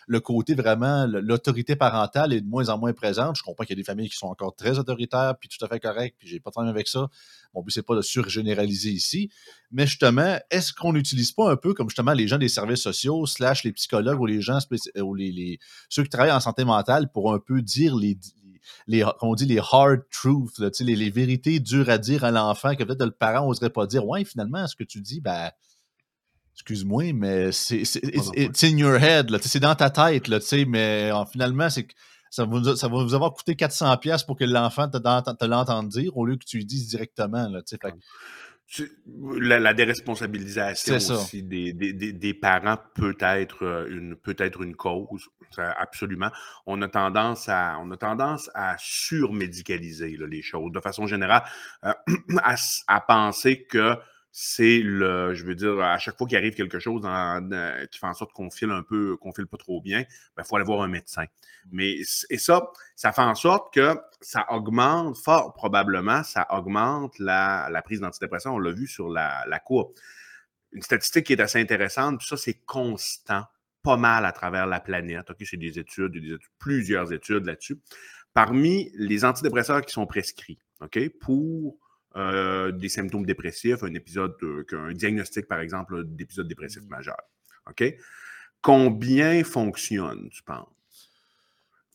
[0.06, 3.36] le, côté vraiment, l'autorité parentale est de moins en moins présente.
[3.36, 5.68] Je comprends qu'il y a des familles qui sont encore très autoritaires, puis tout à
[5.68, 7.08] fait correctes, puis j'ai pas de problème avec ça.
[7.54, 9.30] Mon but, c'est pas de surgénéraliser ici.
[9.72, 13.26] Mais justement, est-ce qu'on n'utilise pas un peu comme justement les gens des services sociaux,
[13.26, 14.58] slash les psychologues ou les gens,
[14.98, 18.18] ou les, ceux qui travaillent en santé mentale pour un peu dire les,
[18.86, 22.84] les, on dit les hard truths, les, les, vérités dures à dire à l'enfant que
[22.84, 24.06] peut-être le parent n'oserait pas dire.
[24.06, 25.50] Ouais, finalement, ce que tu dis, ben,
[26.54, 31.86] excuse-moi, mais c'est it's, in your head, c'est dans ta tête, là, mais finalement, c'est
[32.30, 36.16] ça va, ça va vous avoir coûté 400$ pour que l'enfant te, te l'entende dire
[36.16, 37.48] au lieu que tu lui dises directement.
[37.48, 38.88] Là, fait,
[39.40, 45.28] la, déresponsabilisation aussi des, des, des, parents peut être euh, une, peut être une cause,
[45.58, 46.30] absolument.
[46.66, 51.42] On a tendance à, on a tendance à surmédicaliser les choses de façon générale,
[51.84, 51.92] euh,
[52.42, 52.54] à,
[52.86, 53.96] à, penser que
[54.32, 58.06] c'est le, je veux dire, à chaque fois qu'il arrive quelque chose euh, qui fait
[58.06, 60.64] en sorte qu'on file un peu, qu'on file pas trop bien, il ben, faut aller
[60.64, 61.24] voir un médecin.
[61.72, 61.96] Mais,
[62.30, 68.00] et ça, ça fait en sorte que ça augmente, fort probablement, ça augmente la, prise
[68.00, 68.54] d'antidépresseurs.
[68.54, 69.92] On l'a vu sur la, la courbe.
[70.72, 73.44] Une statistique qui est assez intéressante, puis ça, c'est constant,
[73.82, 75.30] pas mal à travers la planète.
[75.30, 77.78] OK, c'est des études, des études, plusieurs études là-dessus.
[78.34, 81.76] Parmi les antidépresseurs qui sont prescrits, OK, pour
[82.16, 84.36] euh, des symptômes dépressifs, un épisode,
[84.72, 86.88] un diagnostic, par exemple, d'épisode dépressif mmh.
[86.88, 87.20] majeur.
[87.68, 87.84] OK?
[88.62, 90.68] Combien fonctionne, tu penses?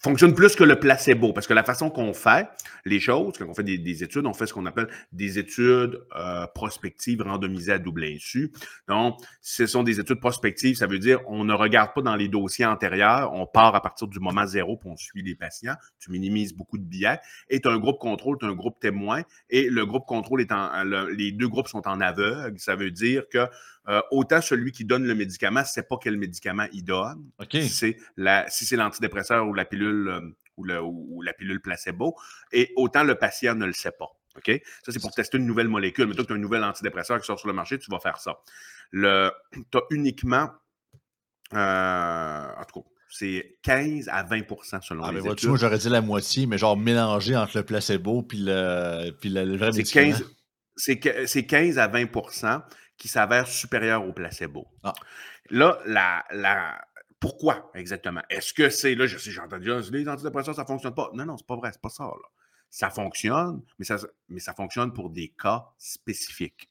[0.05, 2.47] Fonctionne plus que le placebo, parce que la façon qu'on fait
[2.85, 6.45] les choses, quand on fait des, études, on fait ce qu'on appelle des études euh,
[6.53, 8.51] prospectives randomisées à double insu.
[8.87, 12.27] Donc, ce sont des études prospectives, ça veut dire on ne regarde pas dans les
[12.27, 16.11] dossiers antérieurs, on part à partir du moment zéro, puis on suit les patients, tu
[16.11, 19.23] minimises beaucoup de billets, et tu as un groupe contrôle, tu as un groupe témoin,
[19.49, 20.83] et le groupe contrôle est en,
[21.17, 23.47] les deux groupes sont en aveugle, ça veut dire que
[23.87, 27.29] euh, autant celui qui donne le médicament ne sait pas quel médicament il donne.
[27.51, 27.95] Si
[28.65, 30.21] c'est l'antidépresseur ou la pilule euh,
[30.57, 32.15] ou, la pilule placebo,
[32.51, 34.09] et autant le patient ne le sait pas.
[34.45, 36.07] Ça, c'est pour tester une nouvelle molécule.
[36.07, 38.17] Mais toi, tu as un nouvel antidépresseur qui sort sur le marché, tu vas faire
[38.17, 38.37] ça.
[38.91, 40.49] tu as uniquement.
[41.53, 45.49] Euh, en tout cas, c'est 15 à 20% selon ah, les études.
[45.49, 49.55] Moi, j'aurais dit la moitié, mais genre mélangé entre le placebo puis le, puis le,
[49.55, 50.17] vrai médicament.
[50.75, 52.07] C'est 15 à 20
[52.97, 54.67] qui s'avère supérieur au placebo.
[54.83, 54.93] Ah.
[55.49, 56.85] Là, la,
[57.19, 58.21] pourquoi exactement?
[58.29, 61.09] Est-ce que c'est, là, j'ai entendu, ah, les antidépresseurs, ça ne fonctionne pas.
[61.13, 62.09] Non, non, c'est pas vrai, c'est pas ça.
[62.69, 63.97] Ça fonctionne, mais ça,
[64.29, 66.69] mais ça fonctionne pour des cas spécifiques.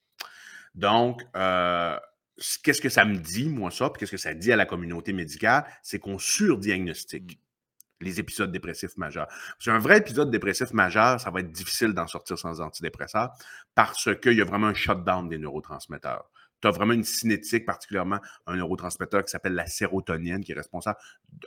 [0.74, 1.98] Donc, euh,
[2.62, 5.12] qu'est-ce que ça me dit, moi, ça, puis qu'est-ce que ça dit à la communauté
[5.12, 5.64] médicale?
[5.82, 7.40] C'est qu'on surdiagnostique
[8.04, 9.28] les épisodes dépressifs majeurs.
[9.58, 13.30] Sur un vrai épisode dépressif majeur, ça va être difficile d'en sortir sans antidépresseurs
[13.74, 16.30] parce qu'il y a vraiment un shutdown des neurotransmetteurs
[16.64, 20.98] tu as vraiment une cinétique, particulièrement un neurotransmetteur qui s'appelle la sérotonine, qui est responsable,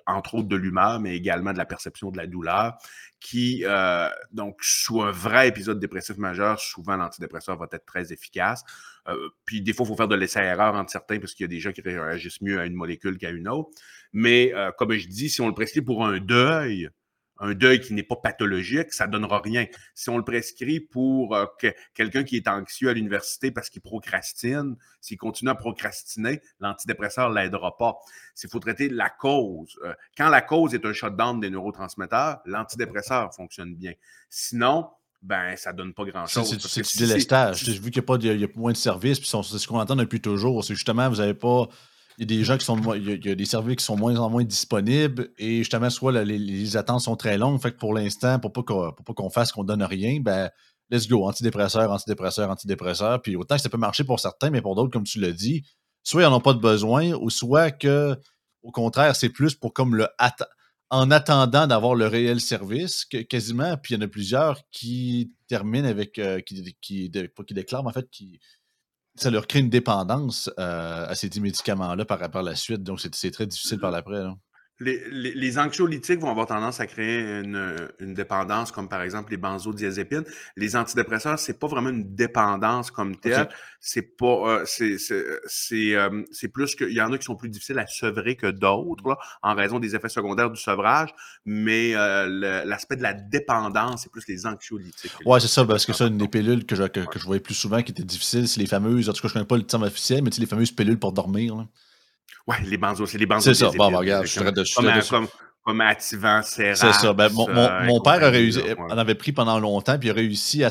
[0.05, 2.77] entre autres, de l'humeur, mais également de la perception de la douleur,
[3.19, 8.63] qui, euh, donc, sous un vrai épisode dépressif majeur, souvent l'antidépresseur va être très efficace.
[9.07, 11.49] Euh, puis des fois, il faut faire de l'essai-erreur entre certains, parce qu'il y a
[11.49, 13.69] des gens qui réagissent mieux à une molécule qu'à une autre.
[14.13, 16.89] Mais euh, comme je dis, si on le prescrit pour un deuil,
[17.39, 19.67] un deuil qui n'est pas pathologique, ça ne donnera rien.
[19.93, 21.45] Si on le prescrit pour euh,
[21.93, 27.35] quelqu'un qui est anxieux à l'université parce qu'il procrastine, s'il continue à procrastiner, l'antidépresseur ne
[27.35, 27.95] l'aidera pas.
[28.33, 29.79] S'il faut traiter la cause,
[30.17, 33.93] quand la cause est un shutdown des neurotransmetteurs, l'antidépresseur fonctionne bien.
[34.29, 34.89] Sinon,
[35.21, 36.57] ben, ça donne pas grand-chose.
[36.59, 37.63] C'est du délestage.
[37.63, 40.75] Vu qu'il y, a moins de services, puis c'est ce qu'on entend depuis toujours, c'est
[40.75, 41.67] justement, vous n'avez pas
[42.17, 44.17] il y a des gens qui sont il y, a, des services qui sont moins
[44.17, 47.61] en moins disponibles et justement, soit les, attentes sont très longues.
[47.61, 50.49] Fait que pour l'instant, pour pas qu'on fasse qu'on donne rien, ben
[50.89, 53.21] let's go, antidépresseur, antidépresseur, antidépresseur.
[53.21, 55.63] Puis autant que ça peut marcher pour certains, mais pour d'autres, comme tu l'as dit,
[56.03, 58.17] soit ils n'en ont pas de besoin, ou soit que
[58.63, 60.07] au contraire, c'est plus pour comme le
[60.89, 65.33] en attendant d'avoir le réel service, que, quasiment, puis il y en a plusieurs qui
[65.47, 68.39] terminent avec, euh, qui, qui, qui, déclarent en fait, qui,
[69.15, 72.83] ça leur crée une dépendance euh, à ces médicaments-là par rapport à la suite.
[72.83, 74.23] Donc, c'est très difficile par l'après.
[74.79, 80.23] Les, anxiolytiques vont avoir tendance à créer une, dépendance, comme par exemple les benzodiazépines.
[80.55, 83.49] Les antidépresseurs, c'est pas vraiment une dépendance comme telle.
[83.79, 88.35] C'est pas, euh, euh, c'est plus y en a qui sont plus difficiles à sevrer
[88.35, 91.09] que d'autres, en raison des effets secondaires du sevrage.
[91.45, 95.11] Mais euh, l'aspect de la dépendance, c'est plus les anxiolytiques.
[95.25, 97.55] Ouais, c'est ça, parce que ça, une des pilules que je, que, je voyais plus
[97.55, 99.83] souvent qui étaient difficiles, c'est les fameuses, en tout cas, je connais pas le terme
[99.83, 101.55] officiel, mais tu les fameuses pilules pour dormir.
[101.55, 101.67] Là.
[102.47, 103.53] Oui, les benzos, c'est les benzos.
[103.53, 103.71] C'est ça.
[103.75, 105.27] Bon, regarde, je de Comme, comme,
[105.63, 107.13] comme activant C'est ça.
[107.13, 110.63] Ben, mon, mon, père a réussi, en avait pris pendant longtemps, puis il a réussi
[110.63, 110.69] à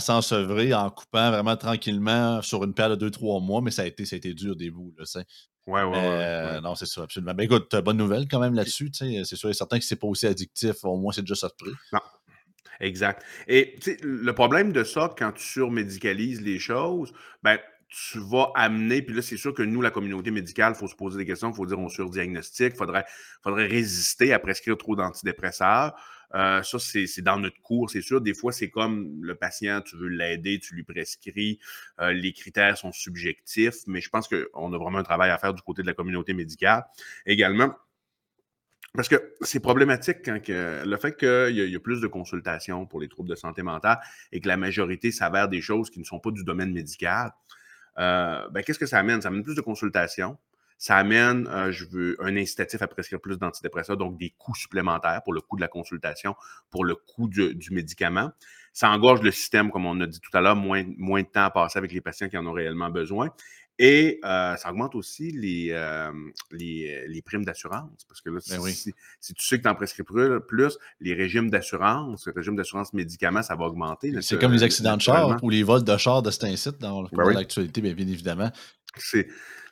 [0.00, 3.86] s'en sevrer en coupant vraiment tranquillement sur une paire de 2-3 mois, mais ça a
[3.86, 4.94] été, ça a été dur des bouts.
[4.98, 5.04] Là,
[5.66, 7.34] Ouais, ouais, ouais, Non, c'est ça, absolument.
[7.34, 8.90] Ben écoute, bonne nouvelle quand même là-dessus.
[8.92, 10.82] C'est sûr et certain que c'est pas aussi addictif.
[10.82, 11.74] Au moins, c'est déjà ça de prix.
[11.92, 12.00] Non.
[12.80, 13.22] Exact.
[13.48, 19.14] Et le problème de ça, quand tu surmédicalises les choses, ben, tu vas amener, puis
[19.14, 21.54] là, c'est sûr que nous, la communauté médicale, il faut se poser des questions, il
[21.54, 23.04] faut dire on surdiagnostique, il faudrait,
[23.42, 25.94] faudrait résister à prescrire trop d'antidépresseurs.
[26.34, 28.20] Euh, ça, c'est dans notre cours, c'est sûr.
[28.20, 31.58] Des fois, c'est comme le patient, tu veux l'aider, tu lui prescris,
[32.00, 35.54] euh, les critères sont subjectifs, mais je pense qu'on a vraiment un travail à faire
[35.54, 36.84] du côté de la communauté médicale
[37.24, 37.74] également.
[38.94, 42.86] Parce que c'est problématique quand que, le fait qu'il y, y, a plus de consultations
[42.86, 43.98] pour les troubles de santé mentale
[44.32, 47.32] et que la majorité s'avère des choses qui ne sont pas du domaine médical.
[47.98, 49.20] Euh, ben, qu'est-ce que ça amène?
[49.20, 50.38] Ça amène plus de consultations,
[50.80, 55.22] Ça amène, euh, je veux, un incitatif à prescrire plus d'antidépresseurs, donc des coûts supplémentaires
[55.24, 56.36] pour le coût de la consultation,
[56.70, 58.30] pour le coût du, médicament.
[58.72, 61.44] Ça engorge le système, comme on a dit tout à l'heure, moins, moins de temps
[61.44, 63.30] à passer avec les patients qui en ont réellement besoin.
[63.78, 66.10] Et euh, ça augmente aussi les, euh,
[66.50, 68.04] les, les, primes d'assurance.
[68.08, 71.48] Parce que là, ben si, si, tu sais que tu en prescris plus, les régimes
[71.48, 74.12] d'assurance, le régime d'assurance médicaments, ça va augmenter.
[74.20, 77.04] C'est comme les accidents de char ou les vols de char de cet incite dans,
[77.12, 78.50] ben l'actualité, bien, bien évidemment.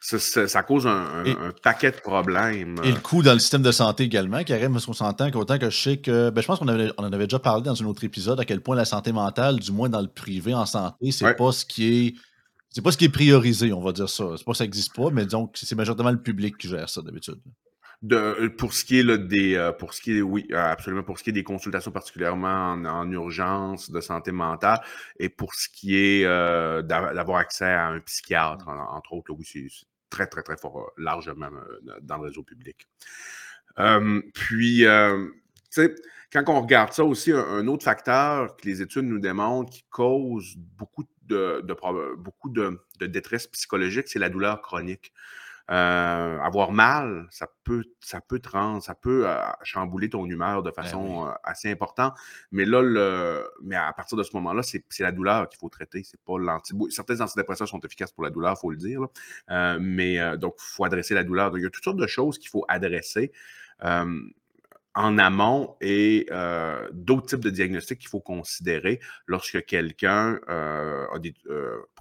[0.01, 1.25] Ça, cause un,
[1.63, 2.77] paquet de problèmes.
[2.85, 5.69] Et le coût dans le système de santé également, Karim, parce qu'on s'entend qu'autant que
[5.69, 6.31] je sais que.
[6.31, 8.61] Ben, je pense qu'on on en avait déjà parlé dans un autre épisode, à quel
[8.61, 12.07] point la santé mentale, du moins dans le privé en santé, c'est pas ce qui
[12.07, 12.15] est.
[12.77, 14.35] C'est pas ce qui est priorisé, on va dire ça.
[14.37, 17.01] C'est pas que ça n'existe pas, mais que c'est majoritairement le public qui gère ça
[17.01, 17.41] d'habitude.
[18.03, 21.25] De, pour ce qui est des euh, pour ce qui est oui absolument pour ce
[21.25, 24.83] qui est des consultations particulièrement en, urgence de santé mentale
[25.19, 29.69] et pour ce qui est euh, d'avoir accès à un psychiatre entre autres oui c'est
[30.11, 31.49] très très très fort euh, largement
[32.03, 32.87] dans le réseau public
[34.35, 35.33] puis tu
[35.71, 35.95] sais
[36.31, 40.55] quand on regarde ça aussi un, autre facteur que les études nous démontrent qui cause
[40.77, 41.09] beaucoup de,
[42.19, 45.13] beaucoup de détresse psychologique c'est la douleur chronique
[45.69, 50.63] euh, avoir mal, ça peut, ça peut te rendre, ça peut euh, chambouler ton humeur
[50.63, 52.15] de ben façon euh, assez importante.
[52.53, 56.05] Mais là, le, mais à partir de ce moment-là, c'est la douleur qu'il faut traiter.
[56.05, 56.73] C'est pas l'anti.
[56.91, 59.01] Certains antidépresseurs sont efficaces pour la douleur, il faut le dire.
[59.81, 61.51] mais donc, il faut adresser la douleur.
[61.51, 63.33] Donc, il y a toutes sortes de choses qu'il faut adresser
[64.97, 66.27] en amont et
[66.93, 71.35] d'autres types de diagnostics qu'il faut considérer lorsque quelqu'un a des,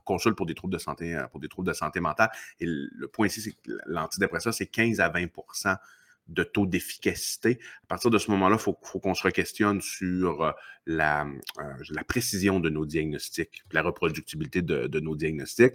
[0.06, 2.30] consulte pour des troubles de santé, pour des troubles de santé mentale.
[2.62, 5.78] Et le point ici, c'est que l'antidépresseur, c'est 15 à 20%
[6.28, 7.60] de taux d'efficacité.
[7.84, 10.56] À partir de ce moment-là, il faut, qu'on se questionne sur
[10.88, 11.28] la,
[11.90, 15.74] la, précision de nos diagnostics, la reproductibilité de, nos diagnostics.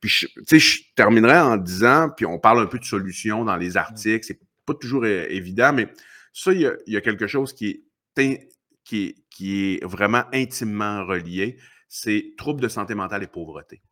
[0.00, 0.26] Puis, je,
[0.58, 4.40] je terminerai en disant, puis on parle un peu de solutions dans les articles, c'est
[4.64, 5.88] pas toujours évident, mais
[6.32, 7.84] ça, il y a, quelque chose qui
[8.16, 8.48] est,
[8.84, 13.82] qui, est vraiment intimement relié, c'est troubles de santé mentale et pauvreté.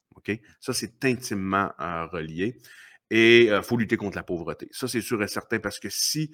[0.61, 2.57] Ça, c'est intimement euh, relié.
[3.11, 4.69] Et il euh, faut lutter contre la pauvreté.
[4.71, 6.31] Ça, c'est sûr et certain parce que si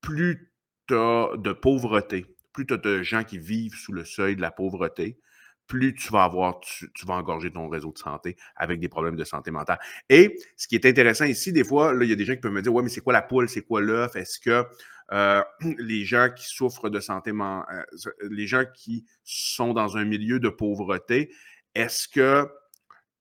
[0.00, 0.52] plus
[0.88, 4.42] tu as de pauvreté, plus tu as de gens qui vivent sous le seuil de
[4.42, 5.18] la pauvreté,
[5.66, 9.24] plus tu vas avoir, tu, vas engorger ton réseau de santé avec des problèmes de
[9.24, 9.78] santé mentale.
[10.10, 12.52] Et ce qui est intéressant ici, des fois, il y a des gens qui peuvent
[12.52, 14.14] me dire Ouais, mais c'est quoi la poule, c'est quoi l'œuf?
[14.16, 14.66] Est-ce que
[15.12, 15.42] euh,
[15.78, 20.40] les gens qui souffrent de santé mentale, euh, les gens qui sont dans un milieu
[20.40, 21.32] de pauvreté,
[21.74, 22.46] est-ce qu'il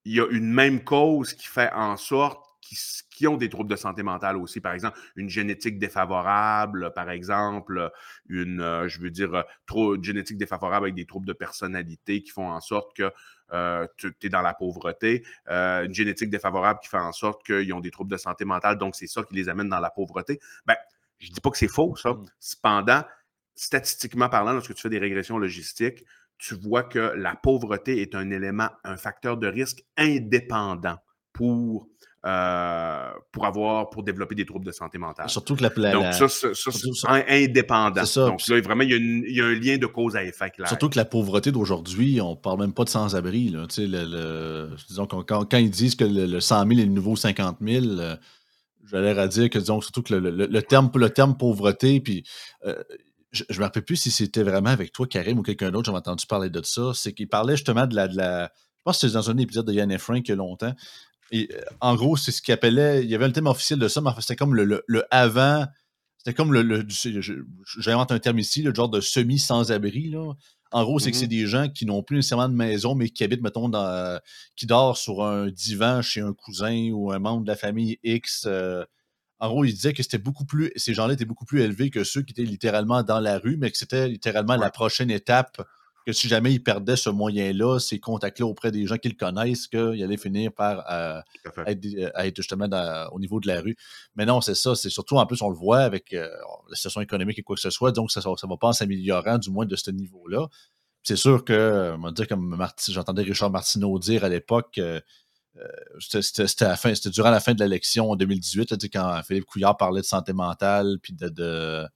[0.06, 2.46] y a une même cause qui fait en sorte
[3.10, 7.92] qui, ont des troubles de santé mentale aussi, par exemple, une génétique défavorable, par exemple,
[8.30, 12.50] une, euh, je veux dire, trop, génétique défavorable avec des troubles de personnalité qui font
[12.50, 13.12] en sorte que
[13.98, 17.92] tu es dans la pauvreté, une génétique défavorable qui fait en sorte qu'ils ont des
[17.92, 20.40] troubles de santé mentale, donc c'est ça qui les amène dans la pauvreté?
[20.66, 20.78] Ben,
[21.22, 22.14] je ne dis pas que c'est faux, ça.
[22.14, 22.26] Mmh.
[22.40, 23.04] Cependant,
[23.56, 26.04] statistiquement parlant, lorsque tu fais des régressions logistiques,
[26.38, 30.98] tu vois que la pauvreté est un élément, un facteur de risque indépendant
[31.34, 31.88] pour,
[32.26, 35.30] euh, pour avoir, pour développer des troubles de santé mentale.
[35.30, 38.02] Surtout que la, Donc, ça, ça, c'est indépendant.
[38.16, 40.68] Donc, là, vraiment, il y, a un lien de cause à effet clair.
[40.68, 43.56] Surtout que la pauvreté d'aujourd'hui, on ne parle même pas de sans-abri.
[44.88, 47.86] disons, quand, quand, ils disent que le, 100 000 est le nouveau 50 000,
[48.90, 52.24] J'allais à dire que, disons, surtout que le, terme, le terme pauvreté, puis
[52.66, 52.82] euh,
[53.32, 55.98] je ne me rappelle plus si c'était vraiment avec toi, Karim, ou quelqu'un d'autre, j'avais
[55.98, 56.92] entendu parler de ça.
[56.94, 58.52] C'est qu'il parlait justement de la, de la.
[58.78, 60.74] Je pense que c'était dans un épisode de Yann Frank il y a longtemps.
[61.34, 61.46] Euh,
[61.80, 63.04] en gros, c'est ce qu'il appelait.
[63.04, 65.66] Il y avait un thème officiel de ça, mais c'était comme le, avant.
[66.18, 66.86] C'était comme le.
[67.80, 70.14] J'invente un terme ici, le genre de semi-sans-abri.
[70.72, 73.10] En gros, c'est que c'est mmh des gens qui n'ont plus nécessairement de maison, mais
[73.10, 74.20] qui habitent, mettons, dans,
[74.56, 78.46] qui dorment sur un divan chez un cousin ou un membre de la famille X.
[78.48, 78.86] Euh.
[79.40, 82.04] en gros, il disait que c'était beaucoup plus, ces gens-là étaient beaucoup plus élevés que
[82.04, 85.62] ceux qui étaient littéralement dans la rue, mais que c'était littéralement la prochaine étape
[86.06, 90.04] que si jamais il perdait ce moyen-là, ces contacts-là auprès des gens qu'il connaissent, qu'il
[90.04, 91.22] allait finir par euh,
[91.68, 92.68] être, justement
[93.12, 93.76] au niveau de la rue.
[94.16, 94.76] Mais non, c'est ça.
[94.76, 96.28] C'est surtout, en plus, on le voit avec euh,
[96.70, 97.92] la situation économique et quoi que ce soit.
[97.92, 100.48] Donc, ça ne va pas en s'améliorant, du moins de ce niveau-là.
[101.04, 105.00] C'est sûr que, on va dire comme j'entendais Richard Martineau dire à l'époque, euh,
[106.00, 110.98] c'était durant la fin de l'élection en 2018, quand Philippe Couillard parlait de santé mentale,
[111.02, 111.88] puis de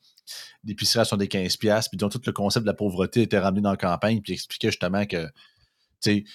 [0.63, 3.71] d'épicerie à des 15$, puis dont tout le concept de la pauvreté était ramené dans
[3.71, 5.27] la campagne, puis expliquait justement que,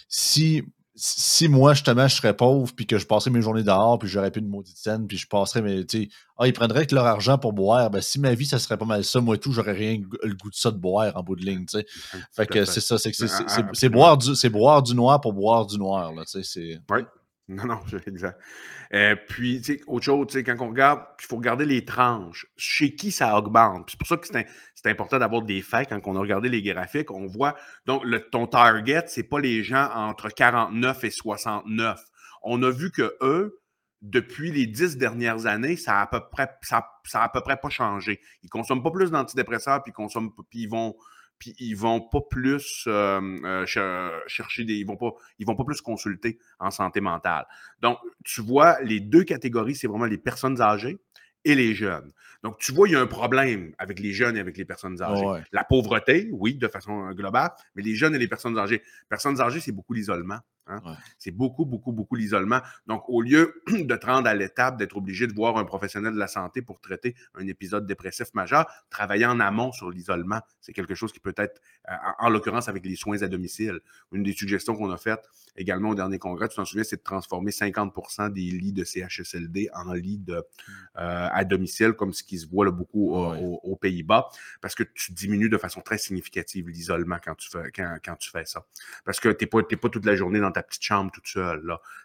[0.09, 0.62] si,
[0.94, 4.31] si moi, justement, je serais pauvre, puis que je passerais mes journées dehors, puis j'aurais
[4.31, 7.07] plus de maudite scène, puis je passerais, mais, tu sais, ah, ils prendraient que leur
[7.07, 9.53] argent pour boire, ben, si ma vie, ça serait pas mal ça, moi et tout,
[9.53, 11.87] j'aurais rien le goût de ça de boire en bout de ligne, tu sais.
[12.33, 13.12] Fait que c'est ça, c'est
[13.72, 16.81] c'est boire, du, boire du noir pour boire du noir, là, tu sais, c'est...
[16.90, 17.00] Oui.
[17.56, 18.40] Non, non, exact.
[18.94, 22.46] Euh, puis, autre chose, quand on regarde, il faut regarder les tranches.
[22.57, 23.90] Chez qui ça augmente?
[23.90, 25.88] C'est pour ça que c'est important d'avoir des faits.
[25.88, 29.64] Quand on a regardé les graphiques, on voit, donc, le, ton target, c'est pas les
[29.64, 32.01] gens entre 49 et 69.
[32.42, 33.61] On a vu que eux,
[34.01, 37.57] depuis les dix dernières années, ça a à peu près, ça, ça à peu près
[37.57, 38.20] pas changé.
[38.44, 40.94] Ils consomment pas plus d'antidépresseurs, puis ils consomment, puis ils vont
[41.41, 44.74] puis ils vont pas plus euh, chercher des.
[44.74, 47.47] Ils vont pas, ils vont pas plus consulter en santé mentale.
[47.80, 50.99] Donc, tu vois, les deux catégories, c'est vraiment les personnes âgées
[51.45, 52.12] et les jeunes.
[52.43, 55.03] Donc, tu vois, il y a un problème avec les jeunes et avec les personnes
[55.03, 55.43] âgées.
[55.53, 58.82] La pauvreté, oui, de façon globale, mais les jeunes et les personnes âgées.
[59.09, 60.38] Personnes âgées, c'est beaucoup l'isolement.
[60.70, 60.80] Hein.
[61.18, 62.60] C'est beaucoup, beaucoup, beaucoup l'isolement.
[62.86, 66.18] Donc, au lieu de te rendre à l'étape d'être obligé de voir un professionnel de
[66.18, 70.94] la santé pour traiter un épisode dépressif majeur, travailler en amont sur l'isolement, c'est quelque
[70.94, 73.80] chose qui peut être, euh, en, l'occurrence avec les soins à domicile.
[74.12, 77.02] Une des suggestions qu'on a faites également au dernier congrès, tu t'en souviens, c'est de
[77.02, 80.72] transformer 50% des lits de CHSLD en lits de, mmh.
[80.98, 84.28] euh, à domicile, comme ce qui se voit beaucoup aux, Pays-Bas,
[84.60, 88.44] parce que tu diminues de façon très significative l'isolement quand, tu fais, quand, tu fais
[88.44, 88.66] ça.
[89.04, 91.62] Parce que tu n'es pas, pas toute la journée dans ta petite chambre toute seule.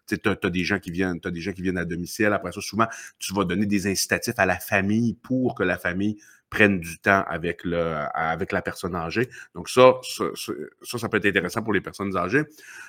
[0.08, 2.28] Tu as, des gens qui viennent, des gens qui viennent à domicile.
[2.28, 2.88] Après ça, souvent,
[3.20, 6.18] tu vas donner des incitatifs à la famille pour que la famille
[6.50, 9.30] prenne du temps avec, le, avec la personne âgée.
[9.56, 12.44] Donc, ça ça, ça, peut être intéressant pour les personnes âgées.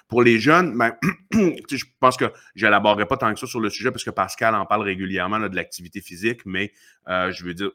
[0.09, 0.95] Pour les jeunes, ben,
[1.33, 4.55] je pense que je n'élaborerai pas tant que ça sur le sujet parce que Pascal
[4.55, 6.73] en parle régulièrement de l'activité physique, mais
[7.09, 7.71] euh, je veux dire,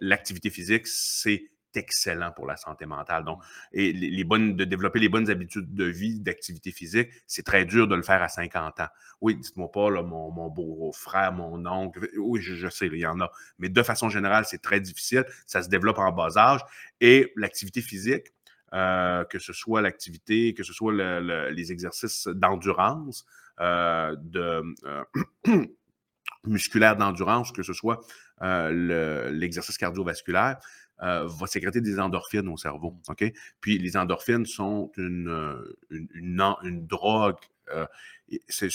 [0.00, 3.24] l'activité physique, c'est excellent pour la santé mentale.
[3.24, 7.64] Donc, et les, bonnes, de développer les bonnes habitudes de vie, d'activité physique, c'est très
[7.64, 8.88] dur de le faire à 50 ans.
[9.20, 13.30] Oui, dites-moi pas, là, mon, beau-frère, mon oncle, oui, je, sais, il y en a.
[13.58, 15.24] Mais de façon générale, c'est très difficile.
[15.46, 16.60] Ça se développe en bas âge.
[17.00, 18.32] Et l'activité physique,
[18.74, 23.24] euh, que ce soit l'activité, que ce soit les exercices d'endurance,
[23.60, 25.04] euh, de euh,
[26.44, 28.00] musculaire d'endurance, que ce soit
[28.40, 30.58] l'exercice cardiovasculaire,
[31.02, 32.94] euh, va sécréter des endorphines au cerveau.
[33.08, 33.24] OK?
[33.60, 35.76] Puis les endorphines sont une, euh,
[36.82, 37.36] drogue.
[37.74, 37.86] Euh,
[38.48, 38.68] c'est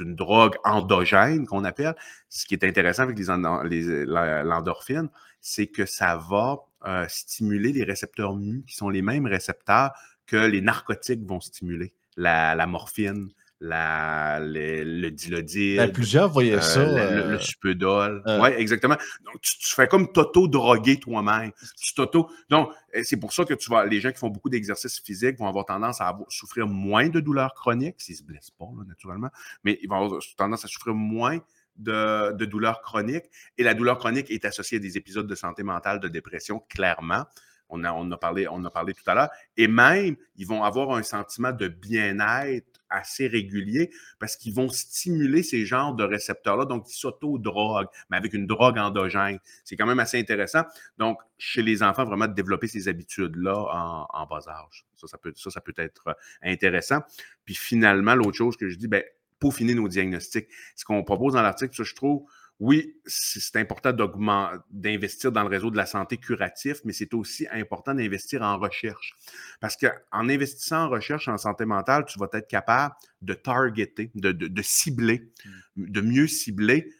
[0.00, 1.94] une drogue endogène qu'on appelle.
[2.28, 5.10] Ce qui est intéressant avec l'endorphine,
[5.40, 6.58] c'est que ça va
[7.08, 9.92] stimuler les récepteurs mu, qui sont les mêmes récepteurs
[10.26, 11.92] que les narcotiques vont stimuler.
[12.16, 13.30] la morphine,
[13.60, 15.78] la, le dilodil.
[15.78, 16.84] Ben, plusieurs voyaient euh, ça.
[16.84, 18.22] Le, euh, supédol.
[18.26, 18.40] Euh.
[18.42, 18.96] Oui, exactement.
[19.24, 21.52] Donc, tu, fais comme t'auto-droguer toi-même.
[21.80, 22.28] Tu t'auto.
[22.50, 22.70] Donc,
[23.02, 23.86] c'est pour ça que tu vas.
[23.86, 27.54] Les gens qui font beaucoup d'exercices physiques vont avoir tendance à souffrir moins de douleurs
[27.54, 29.30] chroniques, s'ils ne se blessent pas, naturellement,
[29.64, 31.38] mais ils vont avoir tendance à souffrir moins
[31.76, 33.26] de, de, douleurs chroniques.
[33.56, 37.24] Et la douleur chronique est associée à des épisodes de santé mentale, de dépression, clairement.
[37.68, 39.30] On a, on a, parlé, on a parlé tout à l'heure.
[39.56, 45.42] Et même, ils vont avoir un sentiment de bien-être assez régulier parce qu'ils vont stimuler
[45.42, 49.38] ces genres de récepteurs-là, donc ils s'auto-droguent, mais avec une drogue endogène.
[49.64, 50.62] C'est quand même assez intéressant.
[50.98, 54.86] Donc, chez les enfants, vraiment de développer ces habitudes-là en, bas âge.
[54.96, 57.00] Ça, ça peut, ça, ça peut être euh, intéressant.
[57.44, 59.02] Puis finalement, l'autre chose que je dis, ben,
[59.38, 60.48] peaufiner nos diagnostics.
[60.74, 62.24] Ce qu'on propose dans l'article, ça, je trouve,
[62.58, 63.92] oui, c'est important
[64.70, 69.14] d'investir dans le réseau de la santé curatif, mais c'est aussi important d'investir en recherche.
[69.60, 74.62] Parce qu'en investissant en recherche en santé mentale, tu vas être capable de targeter, de,
[74.62, 75.30] cibler,
[75.76, 75.90] mmh.
[75.90, 76.90] de mieux cibler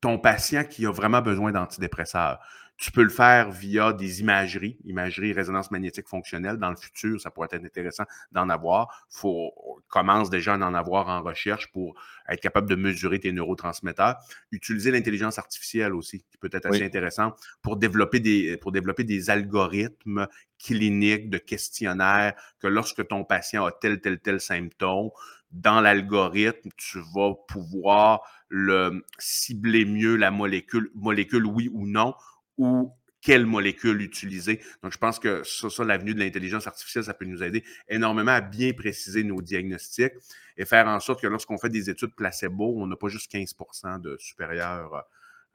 [0.00, 2.38] ton patient qui a vraiment besoin d'antidépresseurs.
[2.76, 6.56] Tu peux le faire via des imageries, imagerie résonance magnétique fonctionnelle.
[6.56, 9.06] Dans le futur, ça pourrait être intéressant d'en avoir.
[9.08, 9.52] Faut
[9.88, 11.94] commence déjà à en avoir en recherche pour
[12.28, 14.16] être capable de mesurer tes neurotransmetteurs.
[14.50, 19.30] Utiliser l'intelligence artificielle aussi, qui peut être assez intéressant pour développer des pour développer des
[19.30, 20.26] algorithmes
[20.58, 25.10] cliniques de questionnaires que lorsque ton patient a tel tel tel symptôme,
[25.52, 32.14] dans l'algorithme, tu vas pouvoir le cibler mieux la molécule, molécule oui ou non,
[32.58, 34.60] ou quelle molécule utiliser.
[34.82, 38.32] Donc, je pense que ça, ça l'avenue de l'intelligence artificielle, ça peut nous aider énormément
[38.32, 40.12] à bien préciser nos diagnostics
[40.58, 44.00] et faire en sorte que lorsqu'on fait des études placebo, on n'a pas juste 15%
[44.00, 45.04] de supérieur,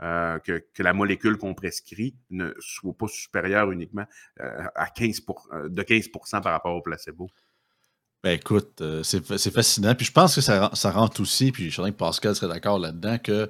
[0.02, 4.06] euh, que, la molécule qu'on prescrit ne soit pas supérieure uniquement
[4.40, 5.22] euh, à 15
[5.52, 7.30] euh, de 15% par rapport au placebo.
[8.24, 9.96] Ben écoute, c'est fascinant.
[9.96, 12.80] Puis je pense que ça, ça rentre aussi, puis je suis que Pascal serait d'accord
[12.80, 13.50] là-dedans, que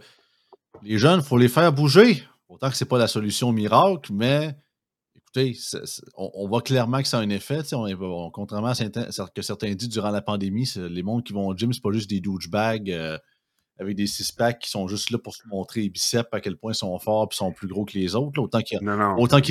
[0.84, 2.24] les jeunes, il faut les faire bouger.
[2.50, 4.56] Autant que ce n'est pas la solution miracle, mais
[5.16, 5.58] écoutez,
[6.16, 7.62] on, voit clairement que ça a un effet.
[7.74, 11.56] On, contrairement à ce que certains disent durant la pandémie, les mondes qui vont au
[11.56, 13.18] gym, ce pas juste des douchebags euh,
[13.80, 16.74] avec des six-packs qui sont juste là pour se montrer les biceps, à quel point
[16.74, 18.42] ils sont forts et sont plus gros que les autres.
[18.42, 18.80] autant qu'il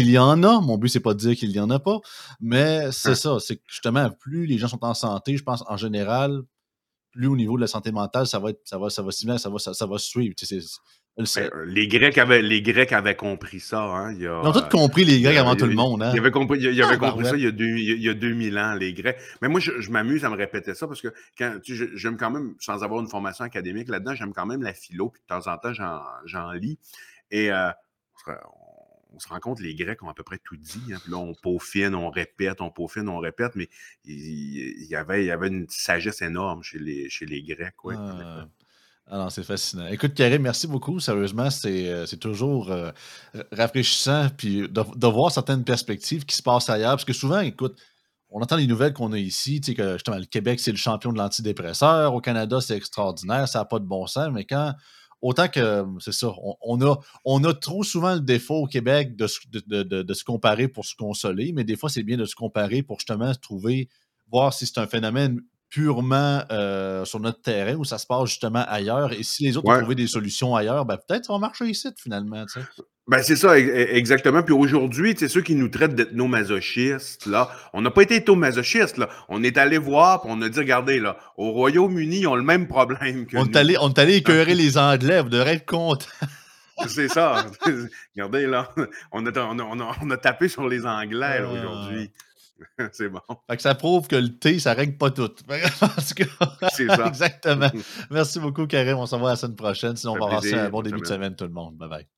[0.09, 0.61] y, y, en a.
[0.61, 1.99] Mon but, c'est pas de dire qu'il n'y en a pas.
[2.41, 3.39] Mais c'est ça.
[3.41, 6.43] C'est que justement, plus les gens sont en santé, je pense en général,
[7.13, 9.49] plus au niveau de la santé mentale, ça va être, ça va, ça va, ça
[9.49, 10.35] va, ça, va suivre.
[11.19, 13.83] Euh, les, Grecs avaient, les Grecs avaient compris ça.
[13.83, 16.03] Hein, Ils ont tous compris, les Grecs, avant tout le monde.
[16.03, 16.13] Hein.
[16.15, 18.59] Ils avaient compris, ils avaient compris ça il y, a deux, il y a 2000
[18.59, 19.19] ans, les Grecs.
[19.43, 22.85] Mais moi, je, m'amuse à me répéter ça parce que quand, j'aime quand même, sans
[22.85, 25.73] avoir une formation académique là-dedans, j'aime quand même la philo, puis de temps en temps,
[26.25, 26.79] j'en lis.
[27.31, 27.71] Et euh,
[29.13, 30.93] on se rend compte les Grecs ont à peu près tout dit.
[30.93, 30.99] Hein.
[31.09, 33.69] là, on peaufine, on répète, on peaufine, on répète, mais
[34.05, 37.85] il, y, avait, il y avait une sagesse énorme chez les, chez les Grecs.
[37.85, 38.47] Ouais, ah.
[39.11, 39.87] Ah c'est fascinant.
[39.87, 41.01] Écoute, Karim, merci beaucoup.
[41.01, 42.91] Sérieusement, c'est euh, toujours euh,
[43.53, 46.93] rafraîchissant de, voir certaines perspectives qui se passent ailleurs.
[46.93, 47.79] Parce que souvent, écoute,
[48.31, 50.77] on entend les nouvelles qu'on a ici, tu sais, que justement, le Québec, c'est le
[50.77, 52.15] champion de l'antidépresseur.
[52.15, 54.29] Au Canada, c'est extraordinaire, ça n'a pas de bon sens.
[54.33, 54.75] Mais quand
[55.23, 56.29] autant que, c'est ça,
[56.63, 59.27] on, a, on a trop souvent le défaut au Québec de,
[60.03, 62.99] de, se comparer pour se consoler, mais des fois, c'est bien de se comparer pour
[62.99, 63.89] justement se trouver,
[64.31, 65.41] voir si c'est un phénomène
[65.71, 69.13] purement euh, sur notre terrain ou ça se passe justement ailleurs.
[69.13, 71.89] Et si les autres ont trouvé des solutions ailleurs, ben peut-être ça va marcher ici
[71.97, 72.45] finalement.
[73.09, 74.43] Ben, c'est ça, exactement.
[74.43, 79.09] Puis aujourd'hui, c'est ceux qui nous traitent d'ethnomasochistes, là, on n'a pas été ethnomasochistes, là.
[79.31, 82.43] On est allé voir, puis on a dit, regardez, là, au Royaume-Uni, ils ont le
[82.43, 83.51] même problème que on nous.
[83.51, 86.05] Est allé, on est allé écœurer les Anglais, vous devrez être content.
[86.87, 87.47] c'est ça.
[88.15, 88.69] regardez, là,
[89.11, 91.51] on a, on, a, tapé sur les Anglais, ah.
[91.51, 92.11] aujourd'hui.
[92.93, 93.21] c'est bon.
[93.49, 95.31] Fait que ça prouve que le thé, ça règle pas tout.
[96.73, 97.07] c'est ça.
[97.07, 97.71] Exactement.
[98.11, 98.99] Merci beaucoup, Karim.
[98.99, 99.97] On se revoit la semaine prochaine.
[99.97, 101.77] Sinon, on va passer un bon début de semaine, tout le monde.
[101.77, 102.18] Bye bye.